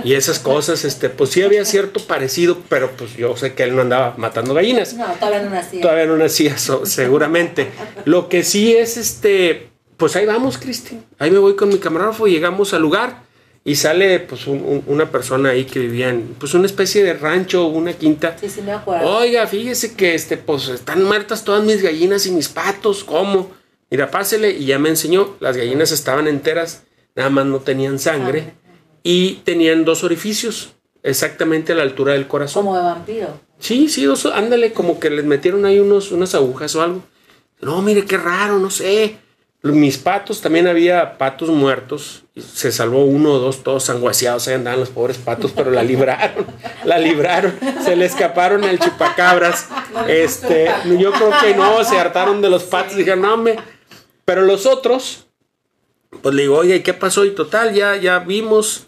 y 0.05 0.15
esas 0.15 0.39
cosas, 0.39 0.85
este, 0.85 1.09
pues 1.09 1.31
sí 1.31 1.43
había 1.43 1.65
cierto 1.65 2.01
parecido, 2.01 2.59
pero 2.69 2.91
pues 2.93 3.17
yo 3.17 3.37
sé 3.37 3.55
que 3.55 3.65
él 3.65 3.75
no 3.75 3.83
andaba 3.83 4.15
matando 4.17 4.55
gallinas. 4.55 4.95
No, 4.95 5.07
todavía 5.15 5.43
no 5.43 5.51
nacía. 5.51 5.81
Todavía 5.81 6.07
no 6.07 6.17
nacía, 6.17 6.57
seguramente. 6.85 7.69
Lo 8.05 8.29
que 8.29 8.45
sí 8.45 8.75
es, 8.75 8.97
este, 8.97 9.71
pues 9.97 10.17
ahí 10.17 10.27
vamos, 10.27 10.59
Cristi. 10.59 11.01
Ahí 11.19 11.31
me 11.31 11.39
voy 11.39 11.57
con 11.57 11.69
mi 11.69 11.79
camarógrafo 11.79 12.27
y 12.27 12.33
llegamos 12.33 12.75
al 12.75 12.83
lugar 12.83 13.23
y 13.65 13.75
sale 13.75 14.21
pues 14.21 14.47
una 14.47 15.11
persona 15.11 15.51
ahí 15.51 15.65
que 15.65 15.81
vivía 15.81 16.09
en 16.09 16.35
pues 16.39 16.55
una 16.55 16.67
especie 16.67 17.05
de 17.05 17.15
rancho, 17.15 17.67
una 17.67 17.93
quinta. 17.93 18.37
Sí, 18.41 18.49
sí 18.49 18.63
me 18.63 18.73
acuerdo. 18.73 19.07
Oiga, 19.07 19.47
fíjese 19.47 19.95
que 19.95 20.15
este 20.15 20.37
pues 20.37 20.69
están 20.69 21.03
muertas 21.05 21.45
todas 21.45 21.65
mis 21.65 21.83
gallinas 21.83 22.27
y 22.27 22.31
mis 22.31 22.49
patos, 22.49 23.05
¿cómo? 23.05 23.51
Mira, 23.91 24.11
pásele 24.11 24.51
y 24.53 24.67
ya 24.67 24.79
me 24.79 24.89
enseñó, 24.89 25.37
las 25.41 25.57
gallinas 25.57 25.93
estaban 25.93 26.29
enteras, 26.29 26.83
nada 27.15 27.31
más 27.31 27.47
no 27.47 27.59
tenían 27.59 27.99
sangre 27.99 28.53
y 29.03 29.35
tenían 29.45 29.85
dos 29.85 30.05
orificios 30.05 30.71
exactamente 31.03 31.73
a 31.73 31.77
la 31.77 31.83
altura 31.83 32.13
del 32.13 32.27
corazón. 32.27 32.65
Como 32.65 32.77
de 32.77 32.83
vampiro. 32.83 33.41
Sí, 33.59 33.89
sí, 33.89 34.05
dos, 34.05 34.27
ándale, 34.27 34.73
como 34.73 35.01
que 35.01 35.11
les 35.11 35.25
metieron 35.25 35.65
ahí 35.65 35.81
unos, 35.81 36.13
unas 36.13 36.35
agujas 36.35 36.75
o 36.77 36.83
algo. 36.83 37.03
No, 37.61 37.83
mire 37.83 38.05
qué 38.05 38.17
raro, 38.17 38.59
no 38.59 38.71
sé. 38.71 39.19
Mis 39.63 39.99
patos, 39.99 40.41
también 40.41 40.69
había 40.69 41.19
patos 41.19 41.49
muertos. 41.49 42.23
Se 42.37 42.71
salvó 42.71 43.05
uno 43.05 43.33
o 43.33 43.39
dos, 43.41 43.65
todos 43.65 43.83
sanguaseados. 43.83 44.47
Ahí 44.47 44.55
andaban 44.55 44.79
los 44.79 44.91
pobres 44.91 45.19
patos, 45.19 45.53
pero 45.55 45.73
la 45.73 45.83
libraron. 45.83 46.47
la 46.85 46.99
libraron. 46.99 47.59
Se 47.85 47.97
le 47.97 48.05
escaparon 48.05 48.63
al 48.63 48.79
chupacabras. 48.79 49.69
Este, 50.07 50.71
yo 50.85 51.11
creo 51.11 51.33
que 51.43 51.57
no, 51.57 51.83
se 51.83 51.99
hartaron 51.99 52.41
de 52.41 52.51
los 52.51 52.63
patos. 52.63 52.97
Dijeron, 52.97 53.23
no, 53.23 53.37
me. 53.37 53.57
Pero 54.25 54.43
los 54.43 54.65
otros, 54.65 55.27
pues 56.23 56.35
le 56.37 56.43
digo, 56.43 56.59
oye, 56.59 56.83
¿qué 56.85 56.95
pasó? 56.95 57.25
Y 57.25 57.33
total, 57.33 57.75
ya, 57.75 57.97
ya 57.97 58.21
vimos. 58.21 58.88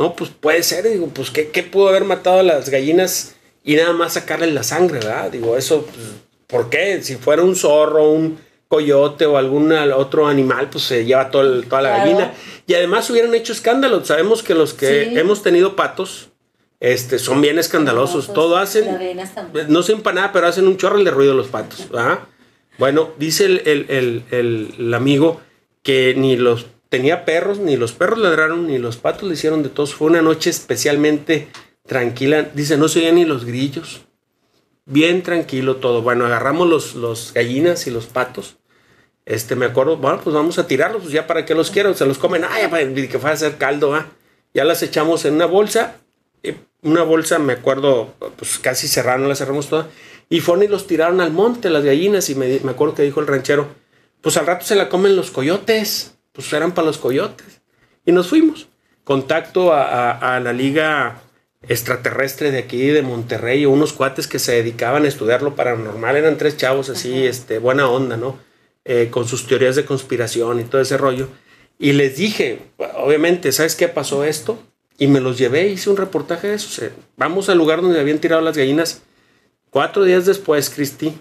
No, 0.00 0.16
pues 0.16 0.30
puede 0.30 0.62
ser. 0.62 0.88
Digo, 0.88 1.08
pues, 1.08 1.30
¿qué, 1.30 1.50
¿qué 1.50 1.62
pudo 1.62 1.90
haber 1.90 2.04
matado 2.04 2.40
a 2.40 2.42
las 2.42 2.70
gallinas 2.70 3.34
y 3.62 3.74
nada 3.76 3.92
más 3.92 4.14
sacarle 4.14 4.50
la 4.50 4.62
sangre, 4.62 4.98
verdad? 4.98 5.30
Digo, 5.30 5.58
eso, 5.58 5.84
pues, 5.84 6.06
¿por 6.46 6.70
qué? 6.70 7.02
Si 7.02 7.16
fuera 7.16 7.42
un 7.42 7.54
zorro, 7.54 8.10
un 8.10 8.38
coyote 8.66 9.26
o 9.26 9.36
algún 9.36 9.70
otro 9.72 10.26
animal, 10.26 10.70
pues 10.70 10.84
se 10.84 11.04
lleva 11.04 11.30
todo 11.30 11.62
toda 11.64 11.82
la 11.82 11.98
gallina. 11.98 12.32
Y 12.66 12.72
además 12.72 13.10
hubieran 13.10 13.34
hecho 13.34 13.52
escándalo. 13.52 14.02
Sabemos 14.02 14.42
que 14.42 14.54
los 14.54 14.72
que 14.72 15.18
hemos 15.20 15.42
tenido 15.42 15.76
patos 15.76 16.30
este, 16.80 17.18
son 17.18 17.42
bien 17.42 17.58
escandalosos. 17.58 18.32
Todo 18.32 18.56
hacen, 18.56 18.96
no 19.68 19.82
se 19.82 19.94
nada, 19.96 20.32
pero 20.32 20.46
hacen 20.46 20.66
un 20.66 20.78
chorro 20.78 21.04
de 21.04 21.10
ruido 21.10 21.34
los 21.34 21.48
patos. 21.48 21.88
Bueno, 22.78 23.10
dice 23.18 23.44
el, 23.44 24.24
el, 24.30 24.94
amigo 24.94 25.42
que 25.82 26.14
ni 26.16 26.38
los 26.38 26.64
tenía 26.90 27.24
perros, 27.24 27.58
ni 27.58 27.76
los 27.76 27.92
perros 27.92 28.18
ladraron, 28.18 28.66
ni 28.66 28.76
los 28.76 28.98
patos 28.98 29.26
le 29.26 29.34
hicieron 29.34 29.62
de 29.62 29.70
todos. 29.70 29.94
Fue 29.94 30.08
una 30.08 30.20
noche 30.20 30.50
especialmente 30.50 31.48
tranquila. 31.86 32.42
Dice, 32.42 32.76
no 32.76 32.88
se 32.88 32.98
oían 32.98 33.14
ni 33.14 33.24
los 33.24 33.46
grillos. 33.46 34.02
Bien 34.84 35.22
tranquilo 35.22 35.76
todo. 35.76 36.02
Bueno, 36.02 36.26
agarramos 36.26 36.68
los, 36.68 36.94
los 36.94 37.32
gallinas 37.32 37.86
y 37.86 37.90
los 37.90 38.04
patos 38.04 38.58
este, 39.30 39.54
me 39.54 39.66
acuerdo, 39.66 39.96
bueno, 39.96 40.20
pues 40.22 40.34
vamos 40.34 40.58
a 40.58 40.66
tirarlos, 40.66 41.02
pues 41.02 41.12
ya 41.12 41.26
para 41.28 41.44
que 41.44 41.54
los 41.54 41.70
quiero, 41.70 41.94
se 41.94 42.04
los 42.04 42.18
comen, 42.18 42.44
ay, 42.48 42.68
que 43.08 43.18
fue 43.20 43.30
a 43.30 43.34
hacer 43.34 43.58
caldo, 43.58 43.94
¿ah? 43.94 44.08
Ya 44.54 44.64
las 44.64 44.82
echamos 44.82 45.24
en 45.24 45.34
una 45.34 45.46
bolsa, 45.46 45.98
una 46.82 47.04
bolsa, 47.04 47.38
me 47.38 47.52
acuerdo, 47.52 48.14
pues 48.36 48.58
casi 48.58 48.88
cerraron, 48.88 49.28
la 49.28 49.36
cerramos 49.36 49.68
toda, 49.68 49.88
y 50.28 50.40
fueron 50.40 50.64
y 50.64 50.66
los 50.66 50.88
tiraron 50.88 51.20
al 51.20 51.30
monte, 51.30 51.70
las 51.70 51.84
gallinas, 51.84 52.28
y 52.30 52.34
me, 52.34 52.58
me 52.64 52.72
acuerdo 52.72 52.96
que 52.96 53.02
dijo 53.02 53.20
el 53.20 53.28
ranchero, 53.28 53.68
pues 54.20 54.36
al 54.36 54.46
rato 54.46 54.66
se 54.66 54.74
la 54.74 54.88
comen 54.88 55.14
los 55.14 55.30
coyotes, 55.30 56.16
pues 56.40 56.52
eran 56.52 56.72
para 56.72 56.86
los 56.86 56.98
coyotes. 56.98 57.60
Y 58.04 58.12
nos 58.12 58.28
fuimos. 58.28 58.68
Contacto 59.04 59.72
a, 59.72 60.12
a, 60.12 60.40
la 60.40 60.52
liga 60.52 61.22
extraterrestre 61.68 62.50
de 62.50 62.58
aquí, 62.58 62.86
de 62.86 63.02
Monterrey, 63.02 63.66
unos 63.66 63.92
cuates 63.92 64.26
que 64.26 64.38
se 64.38 64.52
dedicaban 64.52 65.04
a 65.04 65.08
estudiar 65.08 65.42
lo 65.42 65.54
paranormal, 65.54 66.16
eran 66.16 66.38
tres 66.38 66.56
chavos 66.56 66.88
así, 66.88 67.26
este, 67.26 67.58
buena 67.58 67.88
onda, 67.88 68.16
¿no? 68.16 68.38
Eh, 68.84 69.08
con 69.10 69.28
sus 69.28 69.46
teorías 69.46 69.76
de 69.76 69.84
conspiración 69.84 70.60
y 70.60 70.64
todo 70.64 70.80
ese 70.80 70.96
rollo. 70.96 71.28
Y 71.78 71.92
les 71.92 72.16
dije, 72.16 72.60
obviamente, 72.96 73.52
¿sabes 73.52 73.74
qué 73.74 73.88
pasó 73.88 74.24
esto? 74.24 74.58
Y 74.96 75.06
me 75.06 75.20
los 75.20 75.38
llevé, 75.38 75.68
hice 75.68 75.90
un 75.90 75.96
reportaje 75.96 76.48
de 76.48 76.54
eso. 76.54 76.86
vamos 77.16 77.48
al 77.48 77.58
lugar 77.58 77.82
donde 77.82 78.00
habían 78.00 78.18
tirado 78.18 78.42
las 78.42 78.56
gallinas 78.56 79.02
cuatro 79.70 80.04
días 80.04 80.26
después, 80.26 80.70
Cristi, 80.70 81.14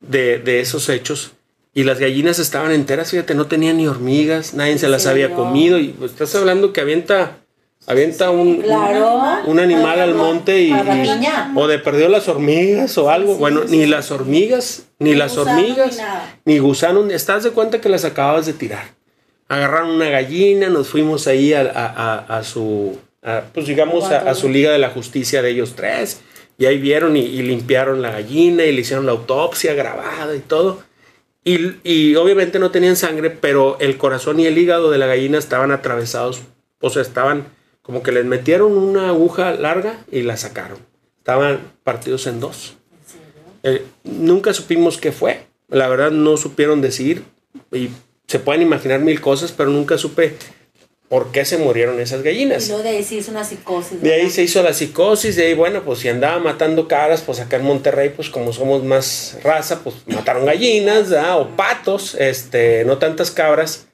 de, 0.00 0.38
de 0.38 0.60
esos 0.60 0.88
hechos. 0.88 1.35
Y 1.76 1.84
las 1.84 2.00
gallinas 2.00 2.38
estaban 2.38 2.72
enteras, 2.72 3.10
fíjate, 3.10 3.34
no 3.34 3.48
tenían 3.48 3.76
ni 3.76 3.86
hormigas, 3.86 4.54
nadie 4.54 4.78
se 4.78 4.88
las 4.88 5.06
había 5.06 5.34
comido. 5.34 5.78
Y 5.78 5.88
pues, 5.88 6.12
estás 6.12 6.34
hablando 6.34 6.72
que 6.72 6.80
avienta 6.80 7.36
avienta 7.86 8.30
un, 8.30 8.64
un, 9.44 9.60
animal 9.60 10.00
al 10.00 10.14
monte 10.14 10.62
y, 10.62 10.72
o 11.54 11.68
de 11.68 11.78
perdió 11.78 12.08
las 12.08 12.28
hormigas 12.28 12.96
o 12.96 13.10
algo. 13.10 13.34
bueno, 13.34 13.64
ni 13.68 13.84
las 13.84 14.10
hormigas, 14.10 14.86
ni, 14.98 15.14
las 15.14 15.36
hormigas, 15.36 16.00
ni, 16.46 16.60
gusanos, 16.60 17.12
estás 17.12 17.44
de 17.44 17.50
cuenta 17.50 17.78
que 17.78 17.90
las 17.90 18.06
acababas 18.06 18.46
de 18.46 18.54
tirar. 18.54 18.94
Agarraron 19.46 19.90
una 19.90 20.08
gallina, 20.08 20.70
nos 20.70 20.88
fuimos 20.88 21.26
ahí 21.26 21.52
a, 21.52 21.60
a, 21.60 22.38
a, 22.38 22.42
su, 22.42 22.98
pues 23.52 23.66
digamos, 23.66 24.10
a, 24.10 24.34
su 24.34 24.48
liga 24.48 24.72
de 24.72 24.78
la 24.78 24.88
justicia 24.88 25.42
de 25.42 25.50
ellos 25.50 25.74
tres. 25.76 26.22
Y 26.56 26.64
ahí 26.64 26.78
vieron 26.78 27.18
y, 27.18 27.20
y, 27.20 27.42
limpiaron 27.42 28.00
la 28.00 28.12
gallina 28.12 28.64
y 28.64 28.72
le 28.72 28.80
hicieron 28.80 29.04
la 29.04 29.12
autopsia 29.12 29.74
grabada 29.74 30.34
y 30.34 30.40
todo. 30.40 30.85
Y, 31.46 31.76
y 31.84 32.16
obviamente 32.16 32.58
no 32.58 32.72
tenían 32.72 32.96
sangre, 32.96 33.30
pero 33.30 33.78
el 33.78 33.96
corazón 33.98 34.40
y 34.40 34.46
el 34.46 34.58
hígado 34.58 34.90
de 34.90 34.98
la 34.98 35.06
gallina 35.06 35.38
estaban 35.38 35.70
atravesados, 35.70 36.42
o 36.80 36.90
sea, 36.90 37.02
estaban 37.02 37.44
como 37.82 38.02
que 38.02 38.10
les 38.10 38.24
metieron 38.24 38.76
una 38.76 39.10
aguja 39.10 39.52
larga 39.52 40.04
y 40.10 40.22
la 40.22 40.36
sacaron. 40.36 40.78
Estaban 41.18 41.60
partidos 41.84 42.26
en 42.26 42.40
dos. 42.40 42.76
Eh, 43.62 43.84
nunca 44.02 44.52
supimos 44.54 44.98
qué 44.98 45.12
fue. 45.12 45.46
La 45.68 45.86
verdad 45.86 46.10
no 46.10 46.36
supieron 46.36 46.80
decir. 46.80 47.22
Y 47.70 47.90
se 48.26 48.40
pueden 48.40 48.62
imaginar 48.62 48.98
mil 48.98 49.20
cosas, 49.20 49.52
pero 49.52 49.70
nunca 49.70 49.98
supe 49.98 50.34
por 51.08 51.30
qué 51.30 51.44
se 51.44 51.58
murieron 51.58 52.00
esas 52.00 52.22
gallinas. 52.22 52.64
Y 52.64 52.68
luego 52.68 52.82
de 52.82 52.90
ahí 52.90 53.04
se 53.04 53.16
hizo 53.16 53.30
una 53.30 53.44
psicosis. 53.44 54.02
De 54.02 54.12
ahí 54.12 54.30
se 54.30 54.42
hizo 54.42 54.62
la 54.62 54.72
psicosis, 54.72 55.36
de 55.36 55.46
ahí, 55.46 55.54
bueno, 55.54 55.82
pues 55.84 56.00
si 56.00 56.08
andaba 56.08 56.38
matando 56.38 56.88
caras, 56.88 57.22
pues 57.22 57.40
acá 57.40 57.56
en 57.56 57.64
Monterrey, 57.64 58.10
pues 58.10 58.28
como 58.28 58.52
somos 58.52 58.82
más 58.82 59.38
raza, 59.42 59.80
pues 59.84 59.96
mataron 60.06 60.46
gallinas, 60.46 61.12
o 61.12 61.48
patos, 61.56 62.16
este, 62.16 62.84
no 62.84 62.98
tantas 62.98 63.30
cabras. 63.30 63.86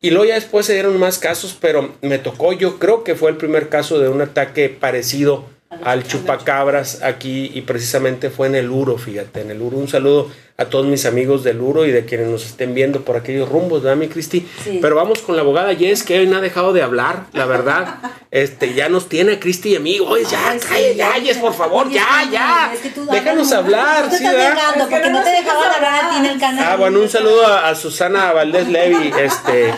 Y 0.00 0.10
luego 0.10 0.26
ya 0.26 0.34
después 0.34 0.66
se 0.66 0.74
dieron 0.74 0.98
más 0.98 1.18
casos, 1.18 1.56
pero 1.60 1.94
me 2.02 2.18
tocó, 2.18 2.52
yo 2.52 2.78
creo 2.78 3.02
que 3.02 3.14
fue 3.14 3.30
el 3.30 3.36
primer 3.36 3.68
caso 3.68 3.98
de 3.98 4.08
un 4.08 4.20
ataque 4.20 4.68
parecido 4.68 5.55
al 5.84 6.06
chupacabras 6.06 7.02
aquí 7.02 7.50
y 7.54 7.62
precisamente 7.62 8.30
fue 8.30 8.46
en 8.48 8.54
el 8.56 8.70
Uro, 8.70 8.98
fíjate, 8.98 9.40
en 9.40 9.50
el 9.50 9.62
Uro. 9.62 9.76
Un 9.76 9.88
saludo 9.88 10.30
a 10.58 10.64
todos 10.66 10.86
mis 10.86 11.04
amigos 11.04 11.44
del 11.44 11.60
Uro 11.60 11.84
y 11.84 11.92
de 11.92 12.06
quienes 12.06 12.28
nos 12.28 12.46
estén 12.46 12.74
viendo 12.74 13.02
por 13.02 13.16
aquellos 13.16 13.48
rumbos, 13.48 13.82
¿verdad, 13.82 13.96
mi 13.96 14.08
Cristi? 14.08 14.48
Pero 14.80 14.96
vamos 14.96 15.20
con 15.20 15.36
la 15.36 15.42
abogada 15.42 15.74
Jess, 15.74 16.02
que 16.02 16.18
hoy 16.18 16.26
no 16.26 16.38
ha 16.38 16.40
dejado 16.40 16.72
de 16.72 16.82
hablar, 16.82 17.26
la 17.32 17.46
verdad. 17.46 17.96
Este, 18.32 18.74
ya 18.74 18.90
nos 18.90 19.08
tiene 19.08 19.34
a 19.34 19.40
Cristi 19.40 19.70
y 19.70 19.76
a 19.76 19.80
mí. 19.80 19.98
Oye, 19.98 20.24
ya, 20.24 20.54
ya, 20.94 21.12
Jess, 21.12 21.38
por 21.38 21.54
favor, 21.54 21.88
ya, 21.88 22.28
ya. 22.30 22.70
Déjanos 23.10 23.50
hablar, 23.52 24.10
sí, 24.10 24.24
¿verdad? 24.24 24.74
porque 24.76 25.08
no 25.08 25.22
te 25.22 25.30
dejaban 25.30 25.72
hablar 25.72 26.04
a 26.04 26.10
ti 26.10 26.16
en 26.18 26.26
el 26.26 26.38
canal. 26.38 26.66
Ah, 26.68 26.76
bueno, 26.76 27.00
un 27.00 27.08
saludo 27.08 27.46
a, 27.46 27.74
Susana 27.74 28.32
Valdés 28.32 28.68
Levi, 28.68 29.10
este, 29.18 29.72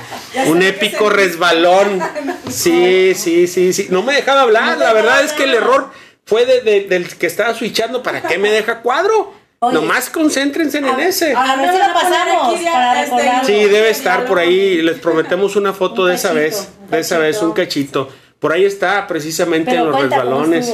un 0.46 0.62
épico 0.62 1.08
resbalón. 1.08 2.02
Sí, 2.50 3.14
sí, 3.14 3.46
sí, 3.46 3.72
sí. 3.72 3.86
No 3.90 4.02
me 4.02 4.14
dejaba 4.14 4.42
hablar, 4.42 4.78
la 4.78 4.92
verdad 4.92 5.22
es 5.22 5.32
que 5.32 5.44
el 5.44 5.54
error 5.54 5.90
fue 6.24 6.44
del 6.44 7.08
que 7.16 7.26
estaba 7.26 7.54
switchando. 7.54 8.02
¿Para 8.02 8.22
qué 8.22 8.38
me 8.38 8.50
deja 8.50 8.80
cuadro? 8.80 9.34
Nomás 9.60 10.08
concéntrense 10.08 10.78
en 10.78 11.00
ese. 11.00 11.34
A 11.34 11.56
ver 11.56 11.70
si 11.72 11.78
lo 11.78 11.92
pasamos 11.92 12.60
para 12.60 13.02
recordar. 13.02 13.44
Sí, 13.44 13.64
debe 13.64 13.90
estar 13.90 14.24
por 14.24 14.38
ahí. 14.38 14.82
Les 14.82 14.98
prometemos 14.98 15.56
una 15.56 15.72
foto 15.72 16.06
de 16.06 16.14
esa 16.14 16.32
vez. 16.32 16.68
De 16.90 17.00
esa 17.00 17.18
vez, 17.18 17.42
un 17.42 17.52
cachito. 17.52 18.08
Por 18.38 18.52
ahí 18.52 18.64
está, 18.64 19.06
precisamente 19.08 19.72
en 19.72 19.84
los 19.86 20.00
resbalones. 20.00 20.72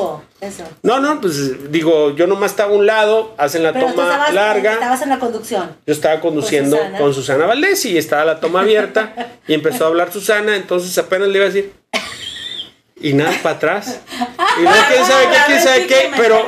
No, 0.83 1.01
no, 1.01 1.21
pues 1.21 1.71
digo, 1.71 2.15
yo 2.15 2.27
nomás 2.27 2.53
estaba 2.53 2.73
a 2.73 2.77
un 2.77 2.87
lado, 2.87 3.35
hacen 3.39 3.63
la 3.63 3.73
toma 3.73 4.31
larga. 4.33 4.75
Estabas 4.75 5.03
en 5.03 5.09
la 5.09 5.19
conducción. 5.19 5.77
Yo 5.87 5.93
estaba 5.93 6.21
conduciendo 6.21 6.79
con 6.99 7.15
Susana, 7.15 7.47
Valdés 7.47 7.85
y 7.85 7.99
estaba 7.99 8.25
la 8.25 8.41
toma 8.41 8.61
abierta 8.61 9.15
y 9.47 9.55
empezó 9.55 9.85
a 9.85 9.89
hablar 9.89 10.13
Susana, 10.13 10.57
entonces 10.57 10.97
apenas 10.99 11.29
le 11.29 11.37
iba 11.37 11.47
a 11.47 11.51
decir, 11.51 11.73
y 13.01 13.13
nada 13.13 13.33
para 13.43 13.57
atrás. 13.57 14.01
Y 14.59 14.63
luego 14.63 14.79
quién 14.89 15.05
sabe 15.05 15.25
qué, 15.27 15.37
quién 15.47 15.63
sabe 15.63 15.87
qué, 15.87 16.11
pero 16.17 16.47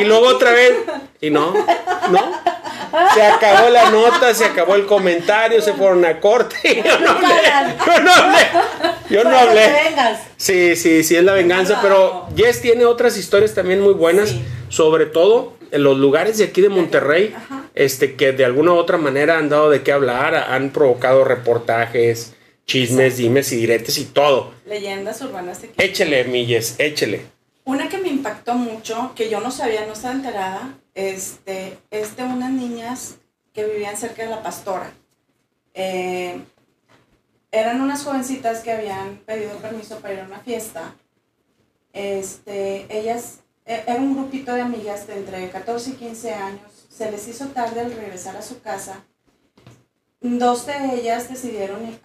y 0.00 0.04
luego 0.04 0.26
otra 0.28 0.52
vez 0.52 0.74
y 1.20 1.30
no, 1.30 1.52
no. 2.10 2.57
Se 3.14 3.22
acabó 3.22 3.68
la 3.70 3.90
nota, 3.90 4.34
se 4.34 4.44
acabó 4.44 4.74
el 4.74 4.86
comentario, 4.86 5.60
se 5.60 5.72
fueron 5.72 6.04
a 6.04 6.20
corte. 6.20 6.82
Yo 6.84 6.98
no 7.00 7.10
hablé. 7.10 7.74
Yo 7.86 8.00
no 8.00 8.12
hablé. 8.12 8.38
Yo 9.10 9.24
no 9.24 9.38
hablé. 9.38 9.70
Sí, 10.36 10.76
sí, 10.76 11.02
sí, 11.02 11.16
es 11.16 11.24
la 11.24 11.32
venganza. 11.32 11.80
Pero 11.82 12.28
Jess 12.36 12.60
tiene 12.60 12.84
otras 12.84 13.16
historias 13.16 13.54
también 13.54 13.80
muy 13.80 13.94
buenas, 13.94 14.34
sobre 14.68 15.06
todo 15.06 15.58
en 15.70 15.82
los 15.82 15.98
lugares 15.98 16.38
de 16.38 16.44
aquí 16.44 16.60
de 16.60 16.68
Monterrey, 16.68 17.34
este 17.74 18.14
que 18.16 18.32
de 18.32 18.44
alguna 18.44 18.72
u 18.72 18.76
otra 18.76 18.96
manera 18.96 19.38
han 19.38 19.48
dado 19.48 19.70
de 19.70 19.82
qué 19.82 19.92
hablar, 19.92 20.34
han 20.34 20.70
provocado 20.70 21.24
reportajes 21.24 22.34
chismes, 22.68 23.16
dimes 23.16 23.50
y 23.52 23.56
diretes 23.56 23.98
y 23.98 24.04
todo. 24.04 24.52
Leyendas 24.66 25.20
urbanas 25.22 25.62
de 25.62 25.70
Échele, 25.78 26.24
Milles, 26.24 26.76
échele. 26.78 27.22
Una 27.64 27.88
que 27.88 27.98
me 27.98 28.08
impactó 28.08 28.54
mucho, 28.54 29.12
que 29.14 29.28
yo 29.28 29.40
no 29.40 29.50
sabía, 29.50 29.84
no 29.86 29.94
estaba 29.94 30.14
enterada, 30.14 30.74
este, 30.98 31.78
es 31.90 32.12
unas 32.18 32.50
niñas 32.50 33.16
que 33.52 33.64
vivían 33.64 33.96
cerca 33.96 34.24
de 34.24 34.30
la 34.30 34.42
pastora. 34.42 34.92
Eh, 35.74 36.42
eran 37.50 37.80
unas 37.80 38.04
jovencitas 38.04 38.60
que 38.60 38.72
habían 38.72 39.18
pedido 39.18 39.56
permiso 39.58 40.00
para 40.00 40.14
ir 40.14 40.20
a 40.20 40.24
una 40.24 40.40
fiesta. 40.40 40.94
Este, 41.92 42.86
ellas, 42.90 43.40
e, 43.64 43.84
era 43.86 44.00
un 44.00 44.14
grupito 44.14 44.52
de 44.52 44.62
amigas 44.62 45.06
de 45.06 45.18
entre 45.18 45.50
14 45.50 45.90
y 45.90 45.92
15 45.94 46.34
años. 46.34 46.86
Se 46.88 47.10
les 47.10 47.26
hizo 47.28 47.46
tarde 47.48 47.80
al 47.80 47.92
regresar 47.92 48.36
a 48.36 48.42
su 48.42 48.60
casa 48.60 49.04
Dos 50.20 50.66
de 50.66 50.96
ellas 50.96 51.28
decidieron 51.28 51.84
eh, 51.84 51.98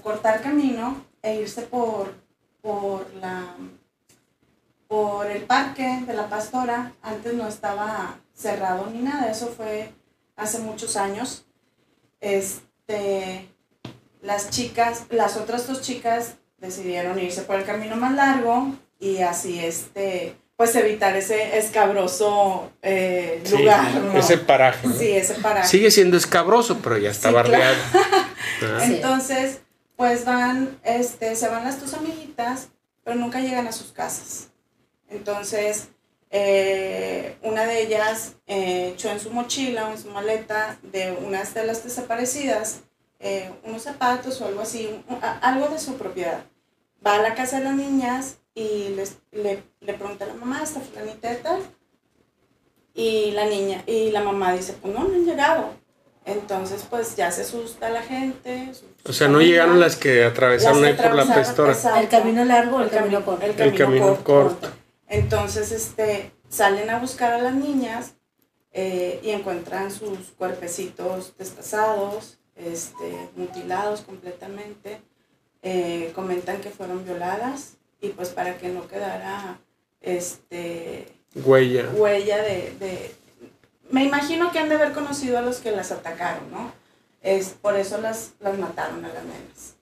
cortar 0.00 0.42
camino 0.42 1.04
e 1.22 1.40
irse 1.40 1.62
por, 1.62 2.14
por, 2.60 3.12
la, 3.14 3.56
por 4.92 5.26
el 5.30 5.44
parque 5.44 6.02
de 6.06 6.12
la 6.12 6.28
pastora. 6.28 6.92
Antes 7.00 7.32
no 7.32 7.48
estaba 7.48 8.18
cerrado 8.34 8.90
ni 8.92 8.98
nada, 8.98 9.30
eso 9.30 9.46
fue 9.46 9.90
hace 10.36 10.58
muchos 10.58 10.98
años. 10.98 11.46
Este, 12.20 13.48
las 14.20 14.50
chicas, 14.50 15.04
las 15.08 15.38
otras 15.38 15.66
dos 15.66 15.80
chicas 15.80 16.34
decidieron 16.58 17.18
irse 17.18 17.40
por 17.40 17.56
el 17.56 17.64
camino 17.64 17.96
más 17.96 18.14
largo 18.14 18.74
y 19.00 19.22
así 19.22 19.60
este, 19.60 20.36
pues 20.58 20.76
evitar 20.76 21.16
ese 21.16 21.56
escabroso 21.56 22.70
eh, 22.82 23.42
lugar. 23.50 23.86
Ese 24.14 24.36
paraje. 24.36 24.86
Sí, 24.98 25.12
ese 25.12 25.36
paraje. 25.36 25.68
Sigue 25.68 25.90
siendo 25.90 26.18
escabroso, 26.18 26.80
pero 26.82 26.98
ya 26.98 27.10
está 27.10 27.30
barriado. 27.30 27.76
Ah. 28.64 28.84
Entonces, 28.84 29.60
pues 29.96 30.24
van, 30.24 30.78
este, 30.84 31.34
se 31.34 31.48
van 31.48 31.64
las 31.64 31.80
tus 31.80 31.94
amiguitas, 31.94 32.68
pero 33.02 33.16
nunca 33.16 33.40
llegan 33.40 33.66
a 33.66 33.72
sus 33.72 33.90
casas. 33.90 34.51
Entonces, 35.12 35.88
eh, 36.30 37.36
una 37.42 37.64
de 37.66 37.82
ellas 37.82 38.34
eh, 38.46 38.92
echó 38.94 39.10
en 39.10 39.20
su 39.20 39.30
mochila 39.30 39.88
o 39.88 39.92
en 39.92 39.98
su 39.98 40.10
maleta 40.10 40.78
de 40.82 41.12
unas 41.12 41.54
de 41.54 41.66
las 41.66 41.84
desaparecidas 41.84 42.80
unos 43.64 43.82
zapatos 43.82 44.40
o 44.40 44.46
algo 44.46 44.62
así, 44.62 44.90
algo 45.42 45.68
de 45.68 45.78
su 45.78 45.94
propiedad. 45.94 46.40
Va 47.06 47.14
a 47.14 47.22
la 47.22 47.34
casa 47.34 47.58
de 47.58 47.64
las 47.64 47.74
niñas 47.74 48.38
y 48.54 48.88
les, 48.96 49.18
le, 49.30 49.62
le 49.80 49.94
pregunté 49.94 50.24
a 50.24 50.28
la 50.28 50.34
mamá, 50.34 50.62
¿está 50.62 50.80
fulanita 50.80 51.30
de 51.30 51.36
tal? 51.36 51.60
Y 52.94 53.30
la 53.32 53.46
niña, 53.46 53.82
y 53.86 54.10
la 54.10 54.22
mamá 54.22 54.52
dice, 54.52 54.74
pues 54.80 54.94
no, 54.94 55.04
no 55.04 55.14
han 55.14 55.24
llegado. 55.24 55.70
Entonces, 56.24 56.86
pues 56.88 57.16
ya 57.16 57.32
se 57.32 57.42
asusta 57.42 57.90
la 57.90 58.02
gente. 58.02 58.70
O 59.04 59.12
sea, 59.12 59.26
no 59.26 59.40
llegaron 59.40 59.80
las 59.80 59.96
que 59.96 60.24
atravesaron 60.24 60.84
ahí 60.84 60.92
por 60.92 61.14
la 61.14 61.34
pestora. 61.34 61.76
¿El 62.00 62.08
camino 62.08 62.44
largo 62.44 62.76
o 62.76 62.82
el, 62.82 62.90
camino, 62.90 63.24
corto? 63.24 63.44
El 63.44 63.74
camino, 63.74 64.16
corto, 64.22 64.68
Entonces, 65.12 65.72
este, 65.72 66.32
salen 66.48 66.88
a 66.88 66.98
buscar 66.98 67.34
a 67.34 67.38
las 67.38 67.54
niñas 67.54 68.14
eh, 68.72 69.20
y 69.22 69.28
encuentran 69.28 69.90
sus 69.90 70.30
cuerpecitos 70.38 71.36
destazados, 71.36 72.38
este, 72.56 73.28
mutilados 73.36 74.00
completamente. 74.00 75.02
Eh, 75.62 76.12
comentan 76.14 76.62
que 76.62 76.70
fueron 76.70 77.04
violadas 77.04 77.74
y 78.00 78.08
pues 78.08 78.30
para 78.30 78.56
que 78.56 78.70
no 78.70 78.88
quedara 78.88 79.60
este 80.00 81.06
huella 81.36 81.88
huella 81.94 82.42
de, 82.42 83.14
me 83.88 84.02
imagino 84.02 84.50
que 84.50 84.58
han 84.58 84.68
de 84.68 84.74
haber 84.74 84.92
conocido 84.92 85.38
a 85.38 85.42
los 85.42 85.58
que 85.58 85.70
las 85.70 85.92
atacaron 85.92 86.50
no 86.50 86.72
es 87.22 87.50
por 87.50 87.76
eso 87.76 88.00
las 88.00 88.32
las 88.40 88.58
mataron 88.58 89.04
a 89.04 89.08
las 89.08 89.22
nenas 89.22 89.76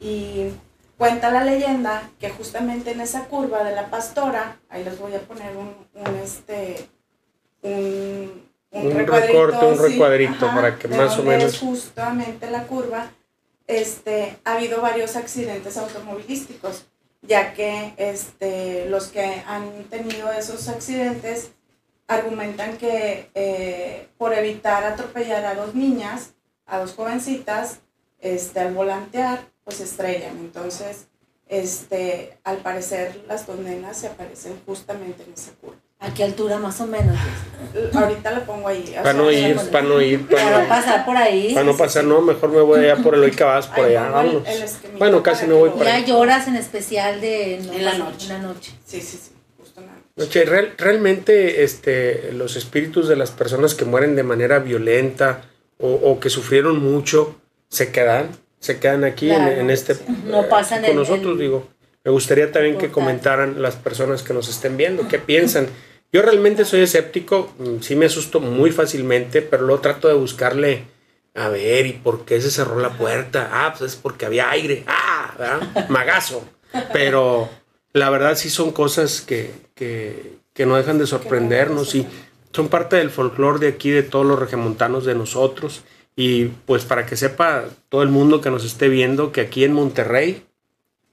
y 0.00 0.50
cuenta 0.98 1.30
la 1.30 1.44
leyenda 1.44 2.10
que 2.18 2.28
justamente 2.30 2.90
en 2.90 3.00
esa 3.00 3.24
curva 3.26 3.64
de 3.64 3.74
la 3.74 3.86
pastora, 3.88 4.60
ahí 4.68 4.84
les 4.84 4.98
voy 4.98 5.14
a 5.14 5.20
poner 5.20 5.56
un, 5.56 5.74
un 5.94 6.16
este, 6.16 6.88
un, 7.62 8.42
Un 8.72 8.90
recuadrito, 8.92 9.46
recorte, 9.46 9.66
un 9.66 9.76
sí, 9.76 9.82
recuadrito 9.82 10.46
ajá, 10.46 10.54
para 10.54 10.78
que 10.78 10.88
más 10.88 11.18
o 11.18 11.22
menos- 11.22 11.54
es 11.54 11.58
justamente 11.60 12.50
la 12.50 12.64
curva, 12.66 13.10
este, 13.66 14.36
ha 14.44 14.54
habido 14.54 14.80
varios 14.80 15.16
accidentes 15.16 15.76
automovilísticos, 15.76 16.86
ya 17.22 17.52
que 17.54 17.94
este, 17.96 18.86
los 18.88 19.06
que 19.08 19.42
han 19.46 19.84
tenido 19.84 20.32
esos 20.32 20.68
accidentes 20.68 21.52
argumentan 22.06 22.76
que 22.78 23.30
eh, 23.34 24.08
por 24.16 24.32
evitar 24.32 24.84
atropellar 24.84 25.44
a 25.44 25.54
dos 25.54 25.74
niñas, 25.74 26.34
a 26.66 26.78
dos 26.78 26.94
jovencitas, 26.94 27.80
este, 28.20 28.60
al 28.60 28.72
volantear, 28.74 29.40
pues 29.68 29.76
se 29.76 29.84
estrellan. 29.84 30.38
Entonces, 30.38 31.08
este, 31.46 32.38
al 32.42 32.56
parecer 32.58 33.20
las 33.28 33.46
dos 33.46 33.58
nenas 33.58 33.98
se 33.98 34.06
aparecen 34.06 34.54
justamente 34.64 35.24
en 35.24 35.34
esa 35.34 35.52
curva. 35.60 35.76
¿A 36.00 36.14
qué 36.14 36.24
altura 36.24 36.56
más 36.58 36.80
o 36.80 36.86
menos? 36.86 37.14
Ahorita 37.92 38.30
la 38.30 38.46
pongo 38.46 38.66
ahí. 38.68 38.92
Para 38.94 39.02
sea, 39.02 39.12
no 39.12 39.30
ir, 39.30 39.56
para 39.70 39.84
no 39.86 40.00
ir, 40.00 40.26
Para 40.26 40.42
para 40.42 40.56
no 40.56 40.62
no, 40.62 40.68
pasar 40.70 41.04
por 41.04 41.16
ahí. 41.18 41.52
para 41.52 41.66
no 41.66 41.76
pasar, 41.76 42.04
no, 42.04 42.22
mejor 42.22 42.50
me 42.50 42.60
voy 42.62 42.80
allá 42.80 42.96
por 43.02 43.14
el 43.14 43.20
hoy 43.24 43.30
que 43.32 43.44
vas, 43.44 43.66
por 43.66 43.80
Ahí 43.84 43.90
allá, 43.96 44.06
el- 44.06 44.12
vámonos. 44.12 44.48
el 44.48 44.62
esquemita 44.62 44.98
Bueno, 44.98 45.22
casi 45.22 45.46
no 45.46 45.56
voy 45.56 45.68
lo- 45.70 45.76
por 45.76 45.84
Ya 45.84 45.96
ahí. 45.96 46.04
lloras 46.06 46.48
en 46.48 46.56
especial 46.56 47.20
de 47.20 47.60
no 47.66 47.72
En 47.74 47.84
la 47.84 47.98
noche. 47.98 48.22
En 48.22 48.28
la 48.28 48.38
noche. 48.38 48.72
Sí, 48.86 49.02
sí, 49.02 49.18
sí, 49.22 49.32
justo. 49.58 49.82
Noche, 50.16 50.44
real- 50.46 50.72
realmente 50.78 51.62
este, 51.64 52.32
los 52.32 52.56
espíritus 52.56 53.06
de 53.08 53.16
las 53.16 53.32
personas 53.32 53.74
que 53.74 53.84
mueren 53.84 54.16
de 54.16 54.22
manera 54.22 54.60
violenta 54.60 55.42
o, 55.78 55.88
o 55.92 56.20
que 56.20 56.30
sufrieron 56.30 56.80
mucho 56.82 57.36
se 57.68 57.90
quedan, 57.92 58.30
se 58.60 58.78
quedan 58.78 59.04
aquí 59.04 59.30
en- 59.30 59.36
Claro, 59.36 59.52
en, 59.60 59.70
este 59.70 59.94
sí. 59.94 60.04
No 60.26 60.48
pasan 60.48 60.80
con 60.82 60.90
el- 60.90 60.96
nosotros, 60.96 61.32
el- 61.34 61.38
digo. 61.38 61.68
Me 62.04 62.10
gustaría 62.12 62.50
también 62.50 62.78
que 62.78 62.90
comentaran 62.90 63.60
las 63.60 63.76
personas 63.76 64.22
que 64.22 64.32
nos 64.32 64.48
estén 64.48 64.76
viendo, 64.76 65.08
qué 65.08 65.18
piensan. 65.18 65.66
Yo 66.12 66.22
realmente 66.22 66.64
soy 66.64 66.80
escéptico, 66.80 67.52
mm, 67.58 67.80
sí 67.82 67.94
me 67.96 68.06
asusto 68.06 68.40
muy 68.40 68.70
fácilmente, 68.70 69.42
pero 69.42 69.64
luego 69.66 69.82
trato 69.82 70.08
de 70.08 70.14
buscarle, 70.14 70.84
a 71.34 71.48
ver, 71.48 71.86
¿y 71.86 71.92
por 71.92 72.24
qué 72.24 72.40
se 72.40 72.50
cerró 72.50 72.78
la 72.80 72.90
puerta? 72.96 73.50
Ah, 73.52 73.74
pues 73.76 73.92
es 73.92 73.96
porque 73.98 74.24
había 74.24 74.48
aire. 74.50 74.84
Ah, 74.86 75.34
¿verdad? 75.38 75.88
Magazo. 75.90 76.44
Pero 76.92 77.48
la 77.92 78.08
verdad 78.10 78.36
sí 78.36 78.48
son 78.48 78.72
cosas 78.72 79.20
que, 79.20 79.50
que, 79.74 80.38
que 80.54 80.64
no 80.66 80.76
dejan 80.76 80.98
de 80.98 81.06
sorprendernos 81.06 81.94
y 81.94 82.06
son 82.52 82.68
parte 82.68 82.96
del 82.96 83.10
folclore 83.10 83.58
de 83.58 83.68
aquí, 83.68 83.90
de 83.90 84.02
todos 84.02 84.24
los 84.24 84.38
regimontanos 84.38 85.04
de 85.04 85.14
nosotros. 85.14 85.82
Y 86.20 86.46
pues 86.46 86.84
para 86.84 87.06
que 87.06 87.16
sepa 87.16 87.66
todo 87.88 88.02
el 88.02 88.08
mundo 88.08 88.40
que 88.40 88.50
nos 88.50 88.64
esté 88.64 88.88
viendo 88.88 89.30
que 89.30 89.40
aquí 89.40 89.62
en 89.62 89.72
Monterrey 89.72 90.44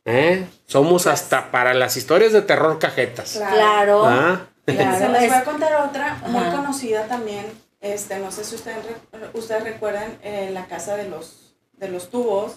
¿eh? 0.03 0.47
somos 0.65 1.05
hasta 1.05 1.51
para 1.51 1.75
las 1.75 1.95
historias 1.95 2.33
de 2.33 2.41
terror 2.41 2.79
cajetas. 2.79 3.33
Claro. 3.37 4.03
¿Ah? 4.03 4.47
claro, 4.65 4.97
Se 4.97 5.09
les 5.09 5.23
es- 5.23 5.29
voy 5.29 5.37
a 5.37 5.43
contar 5.43 5.87
otra 5.87 6.17
muy 6.25 6.41
Ajá. 6.43 6.55
conocida 6.57 7.05
también. 7.07 7.45
Este, 7.81 8.17
no 8.17 8.31
sé 8.31 8.43
si 8.43 8.55
ustedes, 8.55 8.79
ustedes 9.33 9.63
recuerdan 9.63 10.17
eh, 10.23 10.49
la 10.51 10.65
casa 10.65 10.95
de 10.95 11.07
los, 11.07 11.55
de 11.73 11.87
los 11.89 12.09
tubos 12.09 12.53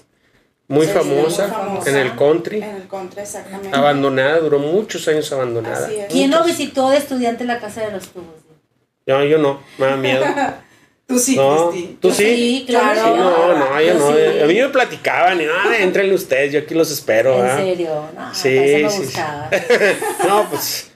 Muy 0.68 0.86
Sí, 0.86 0.92
famosa, 0.92 1.48
muy 1.48 1.54
famosa. 1.54 1.90
en 1.90 1.96
el 1.98 2.16
country, 2.16 2.62
en 2.62 2.76
el 2.76 2.88
contra, 2.88 3.22
exactamente. 3.24 3.76
abandonada, 3.76 4.38
duró 4.40 4.58
muchos 4.58 5.06
años 5.06 5.30
abandonada. 5.32 5.86
¿Quién 6.08 6.30
no 6.30 6.44
visitó 6.44 6.88
de 6.88 6.96
estudiante 6.96 7.44
la 7.44 7.58
casa 7.58 7.82
de 7.82 7.92
los 7.92 8.08
tubos? 8.08 8.36
No, 9.06 9.22
yo 9.22 9.36
no, 9.36 9.60
me 9.76 9.86
da 9.86 9.96
miedo. 9.96 10.24
Tú 11.08 11.18
sí, 11.18 11.36
No, 11.36 11.70
Cristi. 11.70 11.98
tú 12.02 12.10
sí. 12.12 12.16
Sí, 12.24 12.64
claro. 12.68 13.00
Sí, 13.02 13.10
no, 13.18 13.58
no, 13.58 13.80
yo 13.80 13.86
Yo 13.86 13.94
no. 13.98 14.14
sí. 14.14 14.40
A 14.42 14.46
mí 14.46 14.54
me 14.60 14.68
platicaban 14.68 15.40
y 15.40 15.46
no, 15.46 15.72
entrenle 15.72 16.14
ustedes, 16.14 16.52
yo 16.52 16.60
aquí 16.60 16.74
los 16.74 16.90
espero. 16.90 17.34
¿En 17.42 17.46
¿ah? 17.50 17.56
serio? 17.56 18.04
No, 18.14 18.34
Sí, 18.34 18.48
me 18.50 18.90
sí, 18.90 18.96
sí. 18.98 19.02
buscaba. 19.04 19.50
No, 20.28 20.48
pues 20.50 20.90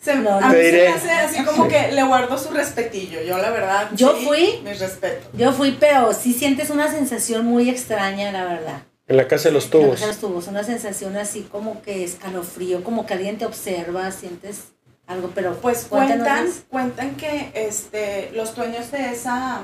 Se, 0.00 0.14
No, 0.14 0.36
a 0.36 0.40
no. 0.42 0.48
mí 0.50 0.54
se 0.54 0.72
me 0.72 0.86
hace 0.86 1.10
así 1.10 1.42
como 1.44 1.66
que 1.66 1.90
le 1.90 2.02
guardo 2.04 2.38
su 2.38 2.50
respetillo. 2.54 3.20
Yo, 3.22 3.36
la 3.38 3.50
verdad. 3.50 3.88
Yo 3.94 4.16
sí, 4.16 4.24
fui. 4.24 4.60
Mi 4.62 4.72
respeto. 4.74 5.28
Yo 5.32 5.52
fui, 5.52 5.76
pero 5.78 6.14
sí 6.14 6.32
sientes 6.32 6.70
una 6.70 6.88
sensación 6.90 7.44
muy 7.44 7.68
extraña, 7.68 8.30
la 8.30 8.44
verdad. 8.44 8.82
en 9.08 9.16
la 9.16 9.26
casa 9.26 9.48
de 9.48 9.54
los 9.54 9.64
En 9.64 9.70
la 9.70 9.72
tubos. 9.72 9.90
casa 9.94 10.06
de 10.06 10.12
los 10.12 10.20
tubos, 10.20 10.46
una 10.46 10.62
sensación 10.62 11.16
así 11.16 11.48
como 11.50 11.82
que 11.82 12.04
escalofrío, 12.04 12.84
como 12.84 13.06
que 13.06 13.14
alguien 13.14 13.38
te 13.38 13.44
observa, 13.46 14.10
sientes 14.12 14.68
algo, 15.08 15.32
pero 15.34 15.56
Pues 15.56 15.86
cuentan, 15.86 16.46
cuentan 16.68 17.16
que 17.16 17.50
este, 17.54 18.30
los 18.32 18.54
dueños 18.54 18.90
de 18.92 19.10
esa, 19.10 19.62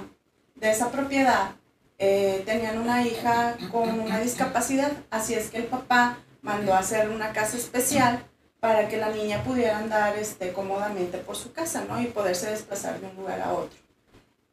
de 0.56 0.70
esa 0.70 0.90
propiedad 0.90 1.50
eh, 1.98 2.42
tenían 2.44 2.78
una 2.78 3.06
hija 3.06 3.56
con 3.70 4.00
una 4.00 4.18
discapacidad, 4.18 4.90
así 5.10 5.34
es 5.34 5.50
que 5.50 5.58
el 5.58 5.64
papá 5.64 6.18
mandó 6.42 6.74
a 6.74 6.78
hacer 6.78 7.10
una 7.10 7.32
casa 7.32 7.56
especial 7.56 8.24
para 8.58 8.88
que 8.88 8.96
la 8.96 9.10
niña 9.10 9.44
pudiera 9.44 9.78
andar 9.78 10.16
este, 10.16 10.52
cómodamente 10.52 11.18
por 11.18 11.36
su 11.36 11.52
casa, 11.52 11.84
¿no? 11.86 12.00
Y 12.00 12.06
poderse 12.06 12.50
desplazar 12.50 12.98
de 12.98 13.06
un 13.06 13.16
lugar 13.16 13.40
a 13.42 13.52
otro. 13.52 13.78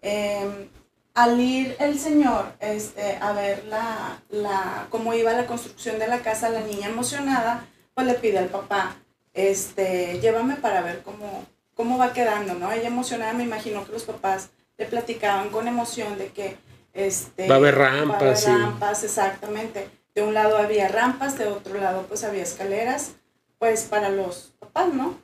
Eh, 0.02 0.70
al 1.14 1.40
ir 1.40 1.76
el 1.80 1.98
señor 2.00 2.54
este, 2.60 3.18
a 3.22 3.32
ver 3.34 3.66
la, 3.66 4.22
la, 4.30 4.88
cómo 4.90 5.14
iba 5.14 5.34
la 5.34 5.46
construcción 5.46 6.00
de 6.00 6.08
la 6.08 6.20
casa, 6.20 6.50
la 6.50 6.62
niña 6.62 6.90
emocionada, 6.90 7.66
pues 7.94 8.08
le 8.08 8.14
pide 8.16 8.40
al 8.40 8.48
papá, 8.48 8.96
este, 9.34 10.20
llévame 10.20 10.56
para 10.56 10.82
ver 10.82 11.02
cómo, 11.04 11.46
cómo 11.76 11.98
va 11.98 12.14
quedando, 12.14 12.54
¿no? 12.54 12.72
Ella 12.72 12.88
emocionada, 12.88 13.34
me 13.34 13.44
imagino 13.44 13.86
que 13.86 13.92
los 13.92 14.04
papás 14.04 14.50
le 14.78 14.86
platicaban 14.86 15.50
con 15.50 15.68
emoción 15.68 16.18
de 16.18 16.28
que, 16.28 16.58
este... 16.94 17.48
Va 17.48 17.56
a 17.56 17.58
haber 17.58 17.80
va 17.80 17.86
a 17.86 17.90
haber 17.90 18.08
rampas, 18.10 18.44
sí. 18.44 18.52
rampas, 18.52 19.04
exactamente. 19.04 19.90
De 20.14 20.22
un 20.22 20.34
lado 20.34 20.58
había 20.58 20.88
rampas, 20.88 21.38
de 21.38 21.48
otro 21.48 21.76
lado 21.80 22.06
pues 22.08 22.24
había 22.24 22.44
escaleras, 22.44 23.14
pues 23.60 23.84
para 23.84 24.10
los 24.10 24.54
papás, 24.60 24.94
¿no? 24.94 25.18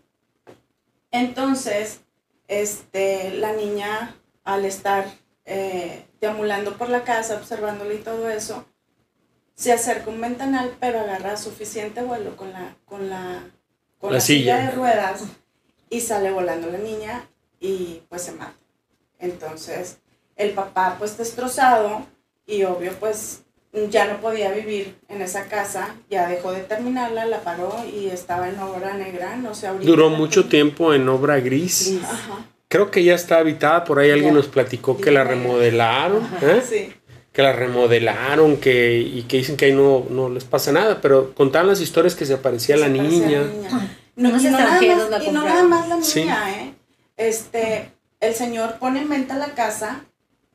Entonces, 1.11 2.01
este, 2.47 3.31
la 3.31 3.51
niña 3.53 4.15
al 4.43 4.63
estar 4.63 5.05
eh, 5.45 6.05
deambulando 6.21 6.77
por 6.77 6.89
la 6.89 7.03
casa, 7.03 7.35
observándole 7.35 7.95
y 7.95 7.99
todo 7.99 8.29
eso, 8.29 8.65
se 9.55 9.73
acerca 9.73 10.09
un 10.09 10.21
ventanal, 10.21 10.77
pero 10.79 10.99
agarra 10.99 11.35
suficiente 11.35 12.01
vuelo 12.01 12.37
con 12.37 12.53
la, 12.53 12.75
con 12.85 13.09
la, 13.09 13.43
con 13.99 14.12
La 14.12 14.15
la 14.17 14.21
silla. 14.21 14.57
silla. 14.57 14.69
de 14.69 14.75
ruedas 14.75 15.23
y 15.89 16.01
sale 16.01 16.31
volando 16.31 16.69
la 16.69 16.77
niña 16.77 17.27
y 17.60 18.01
pues 18.10 18.23
se 18.23 18.31
mata. 18.33 18.53
Entonces, 19.19 19.97
el 20.36 20.51
papá 20.51 20.95
pues 20.99 21.17
destrozado 21.17 22.05
y 22.45 22.63
obvio 22.63 22.93
pues 22.99 23.41
ya 23.89 24.05
no 24.12 24.19
podía 24.21 24.51
vivir 24.51 24.95
en 25.10 25.21
esa 25.21 25.45
casa, 25.45 25.95
ya 26.10 26.27
dejó 26.27 26.51
de 26.51 26.62
terminarla, 26.62 27.25
la 27.25 27.41
paró 27.41 27.75
y 27.91 28.07
estaba 28.07 28.49
en 28.49 28.60
obra 28.60 28.93
negra, 28.93 29.36
no 29.36 29.53
sé 29.53 29.67
ahorita. 29.67 29.86
Duró 29.86 30.10
mucho 30.10 30.47
tiempo 30.47 30.93
en 30.93 31.07
obra 31.10 31.39
gris. 31.39 31.99
Creo 32.69 32.89
que 32.91 33.03
ya 33.03 33.13
está 33.15 33.38
habitada, 33.38 33.83
por 33.83 33.99
ahí 33.99 34.10
alguien 34.12 34.31
Ya. 34.33 34.38
nos 34.38 34.47
platicó 34.47 34.97
que 34.97 35.12
la 35.12 35.23
remodelaron, 35.23 36.23
Ajá. 36.23 36.51
¿eh? 36.57 36.62
sí. 36.67 36.93
Que 37.38 37.43
la 37.43 37.54
remodelaron, 37.54 38.58
que, 38.58 38.97
y 38.97 39.21
que 39.28 39.38
dicen 39.38 39.58
que 39.58 39.65
ahí 39.65 39.71
no, 39.71 40.08
no 40.10 40.28
les 40.28 40.43
pasa 40.43 40.71
nada, 40.71 41.02
pero 41.02 41.36
contaban 41.36 41.67
las 41.67 41.80
historias 41.80 42.15
que 42.15 42.26
se 42.26 42.34
aparecía 42.34 42.76
la 42.78 42.88
niña. 42.88 43.43
No, 44.15 44.30
y 44.41 44.43
no 44.45 44.50
nada 44.50 44.82
más, 44.82 45.10
la 45.12 45.23
y 45.23 45.30
no 45.30 45.43
nada 45.43 45.62
más 45.62 45.88
la 45.88 45.97
niña, 45.97 46.04
Sí. 46.04 46.21
¿eh? 46.21 46.73
Este, 47.15 47.91
el 48.21 48.34
señor 48.34 48.80
pone 48.80 49.04
en 49.04 49.10
venta 49.10 49.36
la 49.36 49.50
casa 49.50 50.04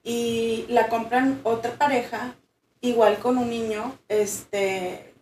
y 0.03 0.65
la 0.71 0.89
compran 0.89 1.39
otra 1.45 1.71
pareja, 1.79 2.35
igual 2.81 3.21
con 3.21 3.39
un 3.39 3.49
niño, 3.49 3.97
este, 4.09 5.15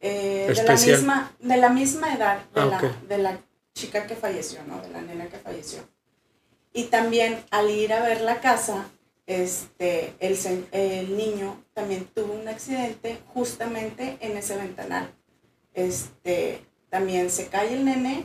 eh, 0.00 0.52
de, 0.52 0.64
la 0.64 0.72
misma, 0.74 1.32
de 1.38 1.56
la 1.58 1.68
misma 1.68 2.12
edad 2.12 2.38
de, 2.52 2.60
Ah, 2.60 2.66
la, 2.66 2.92
de 3.08 3.18
la 3.18 3.38
chica 3.72 4.08
que 4.08 4.16
falleció, 4.16 4.64
¿no? 4.66 4.80
De 4.80 4.88
la 4.88 5.00
nena 5.00 5.26
que 5.28 5.38
falleció. 5.38 5.78
Y 6.72 6.86
también 6.86 7.38
al 7.52 7.70
ir 7.70 7.92
a 7.92 8.02
ver 8.02 8.20
la 8.22 8.40
casa, 8.40 8.86
este, 9.26 10.14
el, 10.20 10.36
el 10.72 11.16
niño 11.16 11.62
también 11.72 12.06
tuvo 12.14 12.34
un 12.34 12.46
accidente 12.48 13.18
justamente 13.32 14.18
en 14.20 14.36
ese 14.36 14.56
ventanal. 14.56 15.10
Este, 15.72 16.60
también 16.90 17.30
se 17.30 17.48
cae 17.48 17.74
el 17.74 17.84
nene 17.84 18.24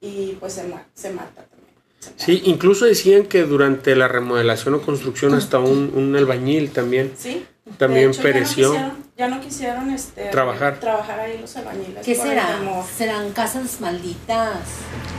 y 0.00 0.36
pues 0.40 0.54
se, 0.54 0.62
se 0.94 1.12
mata 1.12 1.44
también. 1.44 1.74
se. 2.00 2.12
Sí, 2.16 2.42
incluso 2.44 2.84
decían 2.84 3.26
que 3.26 3.44
durante 3.44 3.96
la 3.96 4.08
remodelación 4.08 4.74
o 4.74 4.82
construcción 4.82 5.34
hasta 5.34 5.58
un, 5.58 5.92
un 5.94 6.14
albañil 6.16 6.70
también. 6.70 7.12
Sí, 7.16 7.46
También 7.78 8.10
hecho, 8.10 8.22
pereció. 8.22 8.74
Ya 8.74 8.80
no 8.80 8.84
quisieron, 8.88 9.03
ya 9.16 9.28
no 9.28 9.40
quisieron, 9.40 9.90
este, 9.90 10.24
Trabajar. 10.30 10.80
trabajar 10.80 11.20
ahí 11.20 11.38
los 11.38 11.56
albañiles. 11.56 12.04
¿Qué 12.04 12.16
será? 12.16 12.58
¿Serán 12.96 13.32
casas 13.32 13.80
malditas? 13.80 14.58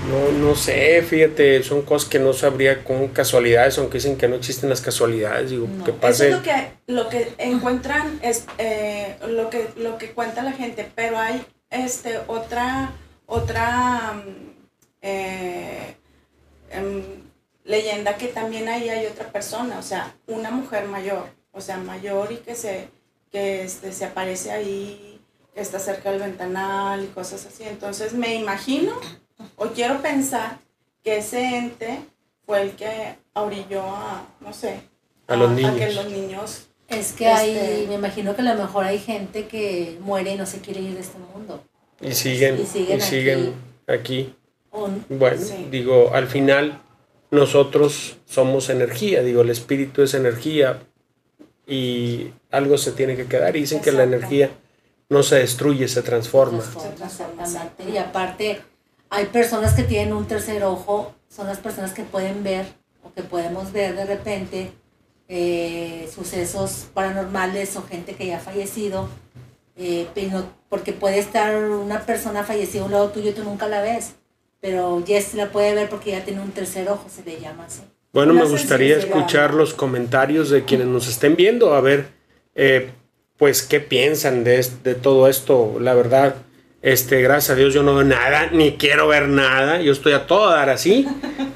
No, 0.10 0.32
no 0.38 0.54
sé, 0.56 1.02
fíjate, 1.02 1.64
son 1.64 1.82
cosas 1.84 2.10
que 2.10 2.20
no 2.20 2.34
sabría 2.34 2.84
con 2.84 3.08
casualidades, 3.08 3.78
aunque 3.78 3.98
dicen 4.00 4.18
que 4.18 4.28
no 4.28 4.36
existen 4.36 4.70
las 4.70 4.82
casualidades, 4.82 5.52
digo, 5.52 5.68
No. 5.68 5.84
que 5.86 5.94
Eso 6.08 6.26
es 6.26 6.32
lo 6.32 6.42
que, 6.44 6.72
lo 6.88 7.10
que 7.10 7.34
encuentran, 7.38 8.20
es 8.22 8.46
eh, 8.58 9.16
lo, 9.28 9.50
que, 9.50 9.70
lo 9.78 9.98
que 9.98 10.12
cuenta 10.12 10.44
la 10.44 10.52
gente, 10.52 10.90
pero 10.94 11.18
hay 11.18 11.46
este, 11.70 12.20
otra, 12.28 12.92
otra 13.26 14.14
mm, 14.14 14.50
eh, 15.04 15.96
em, 16.72 17.02
leyenda 17.64 18.16
que 18.16 18.28
también 18.28 18.68
ahí 18.68 18.90
hay 18.90 19.06
otra 19.06 19.32
persona, 19.32 19.80
o 19.80 19.84
sea, 19.84 20.14
una 20.28 20.52
mujer 20.52 20.86
mayor, 20.86 21.28
o 21.54 21.62
sea, 21.62 21.78
mayor 21.78 22.32
y 22.34 22.38
que 22.38 22.56
se, 22.56 22.90
que 23.36 23.64
este, 23.66 23.92
se 23.92 24.06
aparece 24.06 24.50
ahí 24.52 25.20
que 25.54 25.60
está 25.60 25.78
cerca 25.78 26.10
del 26.10 26.22
ventanal 26.22 27.04
y 27.04 27.08
cosas 27.08 27.46
así. 27.46 27.64
Entonces 27.64 28.14
me 28.14 28.34
imagino 28.36 28.94
o 29.58 29.66
quiero 29.68 30.02
pensar 30.02 30.60
que 31.04 31.18
ese 31.18 31.58
ente 31.58 32.00
fue 32.46 32.62
el 32.62 32.72
que 32.72 33.16
orilló 33.34 33.82
a, 33.84 34.26
no 34.40 34.54
sé, 34.54 34.80
A 35.28 35.36
los 35.36 35.50
que 35.54 35.62
niños. 35.64 35.96
los 35.96 36.10
niños 36.10 36.68
Es 36.88 37.12
que 37.14 37.26
Este- 37.30 37.60
hay, 37.60 37.88
me 37.90 37.96
imagino 37.96 38.36
que 38.36 38.42
a 38.42 38.54
lo 38.54 38.62
mejor 38.62 38.86
hay 38.86 39.00
gente 39.00 39.48
que 39.48 39.98
muere 40.00 40.34
y 40.34 40.38
no 40.38 40.46
se 40.46 40.60
quiere 40.62 40.80
ir 40.82 40.94
de 40.94 41.02
este 41.02 41.18
mundo. 41.34 41.62
Y 42.00 42.14
siguen, 42.14 42.58
Y 42.60 42.62
y 42.62 42.66
siguen 42.68 43.02
siguen, 43.02 43.54
aquí. 43.88 44.34
Bueno, 45.10 45.42
Sí. 45.42 45.68
digo, 45.72 46.12
al 46.14 46.28
final 46.28 46.82
nosotros 47.32 48.18
somos 48.26 48.70
energía, 48.70 49.24
digo, 49.24 49.42
el 49.42 49.50
espíritu 49.50 50.04
es 50.04 50.14
energía 50.14 50.80
y 51.68 52.34
algo 52.52 52.78
se 52.78 52.92
tiene 52.92 53.16
que 53.16 53.26
quedar. 53.26 53.56
Y 53.56 53.62
dicen 53.62 53.82
que 53.82 53.92
la 53.92 54.04
energía 54.04 54.52
no 55.10 55.24
se 55.24 55.38
destruye, 55.38 55.88
se 55.88 56.02
transforma. 56.02 56.60
exactamente. 56.60 57.90
Y 57.90 57.98
aparte, 57.98 58.62
hay 59.10 59.26
personas 59.26 59.74
que 59.74 59.84
tienen 59.84 60.14
un 60.14 60.28
tercer 60.28 60.64
ojo, 60.64 61.14
son 61.30 61.48
las 61.48 61.60
personas 61.60 61.94
que 61.94 62.04
pueden 62.04 62.44
ver 62.44 62.66
o 63.04 63.14
que 63.14 63.24
podemos 63.24 63.72
ver 63.72 63.96
de 63.96 64.06
repente 64.06 64.72
eh, 65.28 66.10
sucesos 66.14 66.88
paranormales 66.94 67.76
o 67.78 67.84
gente 67.84 68.16
que 68.16 68.28
ya 68.28 68.38
ha 68.38 68.40
fallecido, 68.40 69.10
eh, 69.76 70.08
porque 70.70 70.94
puede 70.94 71.20
estar 71.20 71.56
una 71.56 72.06
persona 72.06 72.44
fallecida 72.44 72.84
a 72.84 72.86
un 72.86 72.92
lado 72.92 73.10
tuyo 73.10 73.32
y 73.32 73.34
tú 73.34 73.44
nunca 73.44 73.68
la 73.68 73.82
ves, 73.82 74.14
pero 74.60 75.04
Jess 75.06 75.34
la 75.34 75.52
puede 75.52 75.74
ver 75.76 75.90
porque 75.90 76.12
ya 76.12 76.24
tiene 76.24 76.42
un 76.42 76.52
tercer 76.52 76.90
ojo, 76.90 77.08
se 77.10 77.24
le 77.24 77.40
llama 77.40 77.66
así. 77.66 77.82
Bueno, 78.16 78.34
me 78.34 78.46
gustaría 78.46 78.96
escuchar 78.96 79.54
los 79.54 79.74
comentarios 79.74 80.50
de 80.50 80.64
quienes 80.64 80.88
nos 80.88 81.10
estén 81.10 81.36
viendo, 81.36 81.74
a 81.74 81.82
ver, 81.82 82.08
eh, 82.56 82.92
pues, 83.36 83.62
qué 83.62 83.82
piensan 83.82 84.46
de, 84.46 84.66
de 84.86 84.96
todo 84.96 85.28
esto. 85.28 85.76
La 85.82 85.94
verdad, 85.96 86.36
este, 86.82 87.22
gracias 87.22 87.50
a 87.50 87.56
Dios 87.56 87.74
yo 87.74 87.84
no 87.84 87.94
veo 87.94 88.06
nada, 88.06 88.48
ni 88.54 88.78
quiero 88.78 89.10
ver 89.10 89.28
nada. 89.28 89.82
Yo 89.82 89.92
estoy 89.92 90.14
a 90.14 90.28
todo 90.28 90.50
dar 90.50 90.70
así. 90.70 91.06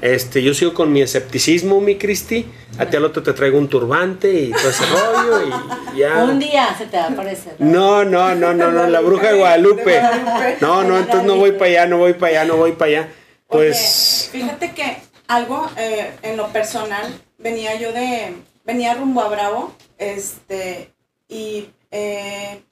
Este, 0.02 0.42
yo 0.42 0.52
sigo 0.52 0.74
con 0.74 0.92
mi 0.92 1.00
escepticismo, 1.00 1.80
mi 1.80 1.96
Cristi. 1.96 2.44
A 2.78 2.84
ti 2.84 2.98
al 2.98 3.06
otro 3.06 3.22
te 3.22 3.32
traigo 3.32 3.56
un 3.56 3.68
turbante 3.68 4.30
y 4.30 4.50
todo 4.50 4.68
ese 4.68 4.84
rollo 4.84 5.48
y 5.94 5.98
ya. 5.98 6.24
Un 6.24 6.38
día 6.38 6.74
se 6.76 6.84
te 6.84 6.98
va 6.98 7.04
a 7.04 7.08
aparecer. 7.08 7.54
¿no? 7.58 8.04
No, 8.04 8.34
no, 8.34 8.52
no, 8.52 8.70
no, 8.70 8.86
la 8.86 9.00
bruja 9.00 9.32
de 9.32 9.38
Guadalupe. 9.38 9.98
No, 10.60 10.84
no, 10.84 10.98
entonces 10.98 11.24
no 11.24 11.36
voy 11.36 11.52
para 11.52 11.70
allá, 11.70 11.86
no 11.86 11.96
voy 11.96 12.12
para 12.12 12.32
allá, 12.32 12.44
no 12.44 12.58
voy 12.58 12.72
para 12.72 12.90
allá. 12.90 13.08
Pues, 13.48 14.28
fíjate 14.30 14.72
que 14.74 15.09
algo 15.30 15.64
eh, 15.76 16.18
en 16.22 16.36
lo 16.36 16.48
personal, 16.48 17.06
venía 17.38 17.76
yo 17.76 17.92
de, 17.92 18.42
venía 18.64 18.94
rumbo 18.94 19.20
a 19.20 19.28
Bravo, 19.28 19.72
este, 19.96 20.92
y 21.28 21.70
eh, 21.92 22.64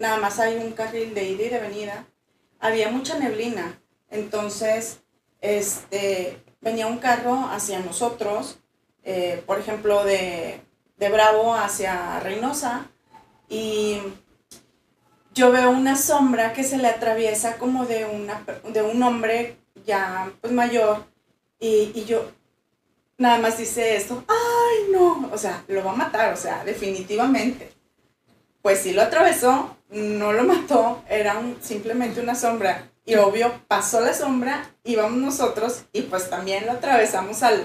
nada 0.00 0.16
más 0.16 0.40
hay 0.40 0.56
un 0.56 0.72
carril 0.72 1.14
de 1.14 1.22
ida 1.22 1.44
y 1.44 1.48
de 1.48 1.60
venida. 1.60 2.06
Había 2.58 2.90
mucha 2.90 3.16
neblina, 3.16 3.80
entonces, 4.10 5.02
este, 5.40 6.42
venía 6.60 6.88
un 6.88 6.98
carro 6.98 7.48
hacia 7.48 7.78
nosotros, 7.78 8.58
eh, 9.04 9.44
por 9.46 9.60
ejemplo, 9.60 10.02
de, 10.02 10.62
de 10.96 11.08
Bravo 11.10 11.54
hacia 11.54 12.18
Reynosa, 12.18 12.90
y 13.48 13.98
yo 15.32 15.52
veo 15.52 15.70
una 15.70 15.94
sombra 15.94 16.54
que 16.54 16.64
se 16.64 16.76
le 16.76 16.88
atraviesa 16.88 17.56
como 17.56 17.86
de, 17.86 18.04
una, 18.04 18.44
de 18.64 18.82
un 18.82 19.00
hombre 19.00 19.58
ya 19.86 20.32
pues 20.40 20.52
mayor 20.52 21.09
y, 21.60 21.92
y 21.94 22.04
yo 22.06 22.24
nada 23.18 23.38
más 23.38 23.58
dice 23.58 23.96
esto, 23.96 24.24
ay 24.26 24.90
no, 24.92 25.28
o 25.32 25.38
sea, 25.38 25.62
lo 25.68 25.84
va 25.84 25.92
a 25.92 25.96
matar, 25.96 26.32
o 26.32 26.36
sea, 26.36 26.64
definitivamente. 26.64 27.70
Pues 28.62 28.80
sí 28.80 28.92
lo 28.92 29.02
atravesó, 29.02 29.76
no 29.90 30.32
lo 30.32 30.44
mató, 30.44 31.02
era 31.08 31.38
un- 31.38 31.56
simplemente 31.62 32.20
una 32.20 32.34
sombra. 32.34 32.90
Y 33.06 33.14
obvio, 33.16 33.52
pasó 33.68 34.00
la 34.00 34.12
sombra, 34.14 34.74
íbamos 34.84 35.18
nosotros 35.18 35.82
y 35.92 36.02
pues 36.02 36.28
también 36.30 36.66
lo 36.66 36.72
atravesamos 36.72 37.42
al... 37.42 37.62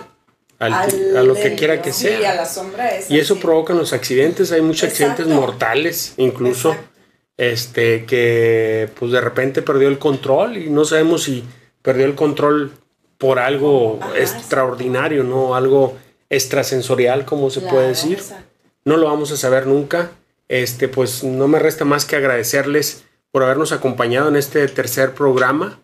al- 0.59 0.73
al- 0.73 1.17
a 1.17 1.23
lo 1.23 1.33
que 1.35 1.55
quiera 1.55 1.81
que 1.81 1.91
sí, 1.93 2.07
a 2.07 2.17
sea. 2.19 2.35
la 2.35 2.45
sombra 2.45 2.95
esa. 2.95 3.13
Y 3.13 3.19
eso 3.19 3.35
sí. 3.35 3.41
provoca 3.41 3.73
los 3.73 3.93
accidentes, 3.93 4.51
hay 4.51 4.61
muchos 4.61 4.83
Exacto. 4.89 5.11
accidentes 5.23 5.35
mortales, 5.35 6.13
incluso, 6.17 6.71
Exacto. 6.71 6.91
este, 7.37 8.05
que 8.05 8.89
pues 8.97 9.11
de 9.11 9.21
repente 9.21 9.61
perdió 9.61 9.87
el 9.89 9.99
control 9.99 10.57
y 10.57 10.69
no 10.69 10.85
sabemos 10.85 11.23
si 11.23 11.43
perdió 11.81 12.05
el 12.05 12.15
control 12.15 12.71
por 13.17 13.39
algo 13.39 13.99
Ajá, 14.01 14.17
extraordinario, 14.17 15.23
¿no? 15.23 15.55
Algo 15.55 15.95
extrasensorial, 16.29 17.25
como 17.25 17.49
se 17.49 17.59
Claro. 17.61 17.75
puede 17.75 17.87
decir. 17.89 18.17
Exacto. 18.17 18.43
No 18.83 18.97
lo 18.97 19.07
vamos 19.07 19.31
a 19.31 19.37
saber 19.37 19.67
nunca. 19.67 20.11
Este, 20.47 20.87
pues 20.87 21.23
no 21.23 21.47
me 21.47 21.57
resta 21.59 21.85
más 21.85 22.05
que 22.05 22.15
agradecerles 22.15 23.03
por 23.31 23.43
habernos 23.43 23.71
acompañado 23.71 24.29
en 24.29 24.35
este 24.35 24.67
tercer 24.67 25.13
programa. 25.13 25.79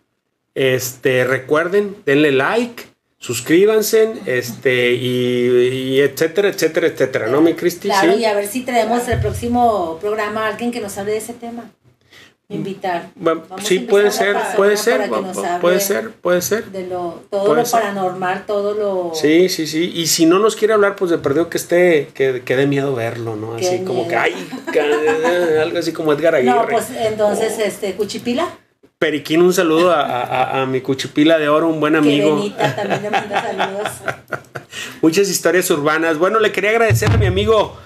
Este, 0.54 1.24
recuerden, 1.24 1.96
denle 2.06 2.30
like, 2.30 2.84
suscríbanse, 3.18 4.12
este, 4.26 4.92
y, 4.92 5.46
y 5.96 6.00
etcétera, 6.00 6.48
etcétera, 6.48 6.86
etcétera, 6.88 7.26
¿no, 7.28 7.40
mi 7.40 7.54
Cristi? 7.54 7.88
Claro, 7.88 8.12
Sí. 8.14 8.20
y 8.20 8.24
a 8.26 8.34
ver 8.34 8.46
si 8.46 8.60
traemos 8.62 9.08
el 9.08 9.20
próximo 9.20 9.98
programa 10.00 10.44
a 10.46 10.48
alguien 10.50 10.70
que 10.70 10.80
nos 10.80 10.96
hable 10.98 11.12
de 11.12 11.18
ese 11.18 11.32
tema. 11.32 11.70
Invitar. 12.54 13.10
Bueno, 13.14 13.42
Vamos 13.48 13.64
a 13.64 13.68
sí, 13.68 13.78
puede 13.80 14.10
ser, 14.10 14.36
puede 14.56 14.76
ser, 14.76 15.10
puede 15.60 15.80
ser, 15.80 16.10
puede 16.10 16.42
ser. 16.42 16.64
De 16.66 16.86
lo, 16.86 17.22
todo 17.30 17.46
Puede 17.46 17.60
lo 17.60 17.66
ser. 17.66 17.80
paranormal, 17.80 18.44
todo 18.46 18.74
lo... 18.74 19.12
Sí, 19.14 19.48
sí, 19.48 19.66
sí. 19.66 19.90
Y 19.94 20.06
si 20.06 20.26
no 20.26 20.38
nos 20.38 20.54
quiere 20.56 20.74
hablar, 20.74 20.96
pues 20.96 21.10
de 21.10 21.18
perdido 21.18 21.48
que 21.48 21.58
esté, 21.58 22.08
que, 22.14 22.42
que 22.44 22.56
dé 22.56 22.66
miedo 22.66 22.94
verlo, 22.94 23.36
¿no? 23.36 23.56
Qué 23.56 23.66
Así 23.66 23.84
como 23.84 24.06
que, 24.08 24.16
ay, 24.16 24.34
algo 25.60 25.78
así 25.78 25.92
como 25.92 26.12
Edgar 26.12 26.34
Aguirre. 26.34 26.54
No, 26.54 26.66
pues 26.68 26.88
entonces, 26.90 27.58
este, 27.58 27.94
Cuchipila, 27.94 28.46
Periquín, 28.98 29.42
un 29.42 29.52
saludo 29.52 29.90
a, 29.90 30.62
a- 30.62 30.66
mi 30.66 30.80
cuchipila 30.80 31.36
de 31.38 31.48
oro, 31.48 31.68
un 31.68 31.80
buen 31.80 31.96
amigo. 31.96 32.36
Benita 32.36 32.76
también 32.76 33.02
le 33.02 33.10
manda 33.10 33.42
saludos. 33.42 33.88
Muchas 35.02 35.28
historias 35.28 35.68
urbanas. 35.70 36.18
Bueno, 36.18 36.38
le 36.38 36.52
quería 36.52 36.70
agradecer 36.70 37.10
a 37.10 37.16
mi 37.16 37.26
amigo 37.26 37.76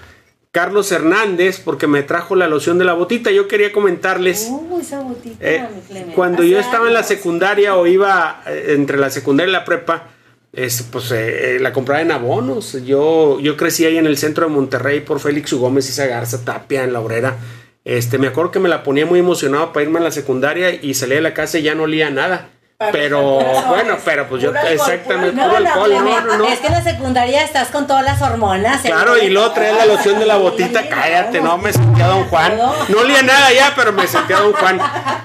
Carlos 0.51 0.91
Hernández 0.91 1.61
porque 1.63 1.87
me 1.87 2.03
trajo 2.03 2.35
la 2.35 2.47
loción 2.47 2.77
de 2.77 2.85
la 2.85 2.93
botita. 2.93 3.31
Yo 3.31 3.47
quería 3.47 3.71
comentarles. 3.71 4.51
Esa 4.79 5.01
botita, 5.01 5.37
eh, 5.39 5.67
mi 5.89 6.13
cuando 6.13 6.43
yo 6.43 6.59
estaba 6.59 6.87
en 6.87 6.93
la 6.93 7.03
secundaria 7.03 7.75
o 7.75 7.85
iba 7.87 8.41
eh, 8.47 8.73
entre 8.75 8.97
la 8.97 9.09
secundaria 9.09 9.49
y 9.49 9.53
la 9.53 9.65
prepa, 9.65 10.09
es, 10.53 10.81
pues 10.91 11.11
eh, 11.11 11.57
eh, 11.57 11.59
la 11.59 11.71
compraba 11.71 12.01
en 12.01 12.11
abonos. 12.11 12.83
Yo, 12.83 13.39
yo 13.39 13.57
crecí 13.57 13.85
ahí 13.85 13.97
en 13.97 14.07
el 14.07 14.17
centro 14.17 14.47
de 14.47 14.53
Monterrey 14.53 15.01
por 15.01 15.19
Félix 15.19 15.53
U. 15.53 15.59
Gómez 15.59 15.95
y 15.95 16.07
Garza 16.07 16.43
Tapia 16.43 16.83
en 16.83 16.93
la 16.93 17.01
obrera. 17.01 17.37
Este, 17.85 18.17
me 18.17 18.27
acuerdo 18.27 18.51
que 18.51 18.59
me 18.59 18.67
la 18.67 18.83
ponía 18.83 19.05
muy 19.05 19.19
emocionado 19.19 19.71
para 19.71 19.83
irme 19.83 19.99
a 19.99 20.03
la 20.03 20.11
secundaria 20.11 20.73
y 20.73 20.93
salía 20.93 21.15
de 21.17 21.21
la 21.21 21.33
casa 21.33 21.59
y 21.59 21.61
ya 21.61 21.75
no 21.75 21.83
olía 21.83 22.09
nada. 22.09 22.49
Para 22.77 22.91
Pero 22.91 23.39
bueno, 23.69 23.97
pero 24.05 24.27
pues 24.29 24.43
yo 24.43 24.53
exactamente 24.53 25.31
puro 25.41 25.47
puro 25.47 25.59
No, 25.59 25.59
no, 25.63 26.15
alcohol, 26.15 26.37
no. 26.37 26.45
Es 26.47 26.59
que 26.59 26.67
en 26.67 26.73
la 26.73 26.83
secundaria 26.83 27.43
estás 27.43 27.69
con 27.69 27.87
todas 27.87 28.03
las 28.03 28.21
hormonas. 28.21 28.81
Claro, 28.83 29.17
y 29.17 29.29
luego 29.31 29.49
trae 29.51 29.73
la 29.73 29.87
loción 29.87 30.19
de 30.19 30.27
la 30.27 30.37
botita, 30.37 30.87
cállate, 30.87 31.41
no, 31.41 31.57
me 31.57 31.73
sentía 31.73 32.05
Don 32.05 32.25
Juan. 32.25 32.55
No 32.55 32.99
olía 32.99 33.23
nada 33.23 33.51
ya, 33.51 33.73
pero 33.75 33.93
me 33.93 34.05
sentía 34.05 34.37
Don 34.41 34.53
Juan. 34.53 34.79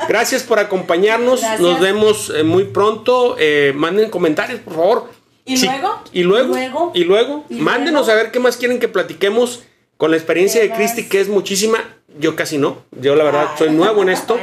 Gracias 0.08 0.44
por 0.44 0.60
acompañarnos, 0.60 1.40
Gracias. 1.42 1.60
nos 1.60 1.78
vemos 1.78 2.32
eh, 2.34 2.42
muy 2.42 2.64
pronto. 2.64 3.36
Eh, 3.38 3.74
manden 3.76 4.08
comentarios, 4.08 4.60
por 4.60 4.74
favor. 4.74 5.10
¿Y 5.44 5.58
Sí, 5.58 5.66
luego? 5.66 6.02
Y 6.10 6.22
luego, 6.22 6.54
¿Y 6.54 6.56
luego? 6.56 6.90
y 6.94 7.04
luego, 7.04 7.44
¿Y 7.50 7.54
mándenos 7.56 8.06
luego? 8.06 8.12
a 8.18 8.22
ver 8.22 8.32
qué 8.32 8.38
más 8.40 8.56
quieren 8.56 8.80
que 8.80 8.88
platiquemos 8.88 9.62
con 9.98 10.10
la 10.10 10.16
experiencia 10.16 10.62
de 10.62 10.70
¿Qué 10.70 10.76
Cristi, 10.76 11.06
que 11.06 11.20
es 11.20 11.28
muchísima. 11.28 11.80
Yo 12.18 12.36
casi 12.36 12.58
no, 12.58 12.82
yo 12.90 13.16
la 13.16 13.24
verdad 13.24 13.48
soy 13.56 13.70
nuevo 13.70 14.02
en 14.02 14.10
esto. 14.10 14.38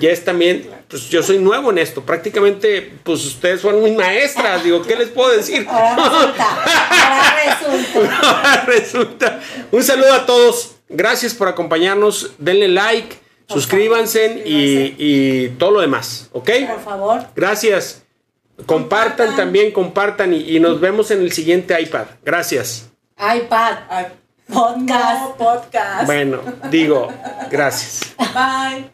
Ya 0.00 0.10
es 0.10 0.24
también, 0.24 0.68
pues 0.88 1.08
yo 1.08 1.22
soy 1.22 1.38
nuevo 1.38 1.70
en 1.70 1.78
esto. 1.78 2.02
Prácticamente, 2.02 2.92
pues 3.02 3.24
ustedes 3.24 3.62
fueron 3.62 3.82
mis 3.82 3.94
maestras. 3.96 4.62
Digo, 4.62 4.82
¿qué 4.82 4.96
les 4.96 5.08
puedo 5.08 5.30
decir? 5.34 5.66
Ahora 5.70 5.96
resulta. 5.96 6.46
Ahora 7.00 7.44
resulta. 7.46 8.20
Ahora 8.22 8.64
resulta. 8.66 9.40
Un 9.72 9.82
saludo 9.82 10.12
a 10.12 10.26
todos. 10.26 10.76
Gracias 10.88 11.34
por 11.34 11.48
acompañarnos. 11.48 12.32
Denle 12.38 12.68
like, 12.68 13.16
suscríbanse 13.48 14.42
y, 14.44 14.94
y 14.98 15.48
todo 15.58 15.70
lo 15.72 15.80
demás. 15.80 16.28
¿Ok? 16.32 16.50
Por 16.68 16.80
favor. 16.84 17.22
Gracias. 17.34 18.02
Compartan, 18.66 19.26
Compartan. 19.26 19.36
también, 19.36 19.72
compartan 19.72 20.32
y, 20.34 20.56
y 20.56 20.60
nos 20.60 20.80
vemos 20.80 21.10
en 21.10 21.20
el 21.20 21.32
siguiente 21.32 21.80
iPad. 21.80 22.06
Gracias. 22.24 22.90
iPad. 23.18 24.06
Ay, 24.48 24.54
Podcast. 24.54 25.20
no, 25.22 25.34
podcast. 25.36 26.06
Bueno, 26.06 26.40
digo, 26.70 27.08
gracias. 27.50 28.14
Bye. 28.34 28.93